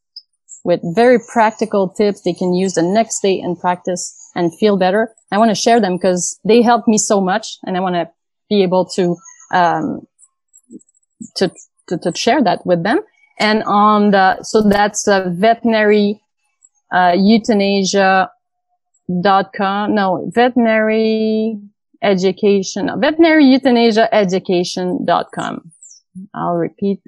[0.63, 5.13] with very practical tips they can use the next day and practice and feel better.
[5.31, 8.09] I want to share them because they helped me so much and I want to
[8.49, 9.15] be able to,
[9.53, 10.07] um,
[11.37, 11.51] to,
[11.89, 12.99] to, to, share that with them.
[13.39, 16.21] And on the, so that's a veterinary,
[16.91, 17.15] uh,
[19.21, 19.93] dot com.
[19.93, 21.59] No, veterinary
[22.05, 25.71] education, veterinary euthanasia education.com.
[26.33, 26.99] I'll repeat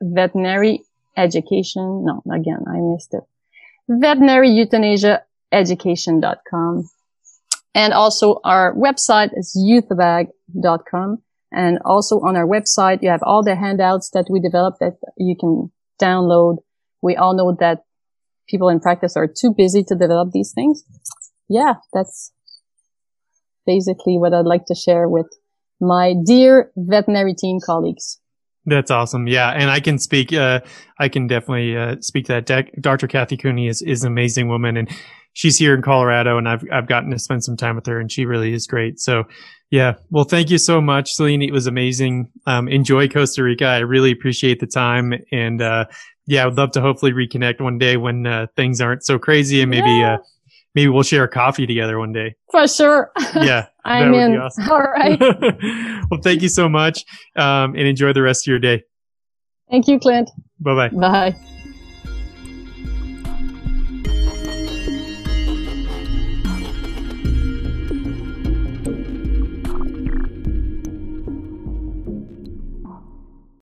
[0.00, 0.84] veterinary
[1.16, 2.04] education.
[2.04, 3.24] No, again, I missed it.
[3.88, 6.88] Veterinary euthanasia education.com.
[7.74, 11.22] And also our website is euthabag.com.
[11.52, 15.36] And also on our website, you have all the handouts that we developed that you
[15.38, 15.70] can
[16.00, 16.58] download.
[17.02, 17.84] We all know that
[18.48, 20.84] people in practice are too busy to develop these things.
[21.48, 22.32] Yeah, that's
[23.66, 25.26] basically what I'd like to share with
[25.80, 28.18] my dear veterinary team colleagues.
[28.66, 29.28] That's awesome.
[29.28, 29.50] Yeah.
[29.50, 30.60] And I can speak, uh,
[30.98, 33.06] I can definitely, uh, speak that De- Dr.
[33.06, 34.90] Kathy Cooney is, is an amazing woman and
[35.34, 38.10] she's here in Colorado and I've, I've gotten to spend some time with her and
[38.10, 38.98] she really is great.
[38.98, 39.24] So
[39.70, 39.94] yeah.
[40.10, 41.42] Well, thank you so much, Celine.
[41.42, 42.28] It was amazing.
[42.46, 43.66] Um, enjoy Costa Rica.
[43.66, 45.84] I really appreciate the time and, uh,
[46.26, 49.60] yeah, I would love to hopefully reconnect one day when, uh, things aren't so crazy
[49.60, 50.16] and maybe, yeah.
[50.76, 52.36] Maybe we'll share a coffee together one day.
[52.52, 53.10] For sure.
[53.34, 53.66] Yeah.
[53.84, 54.36] I'm in.
[54.36, 54.70] Awesome.
[54.70, 55.18] All right.
[56.10, 57.04] well, thank you so much.
[57.34, 58.82] Um, and enjoy the rest of your day.
[59.70, 60.30] Thank you, Clint.
[60.60, 60.90] Bye-bye.
[60.90, 61.36] Bye.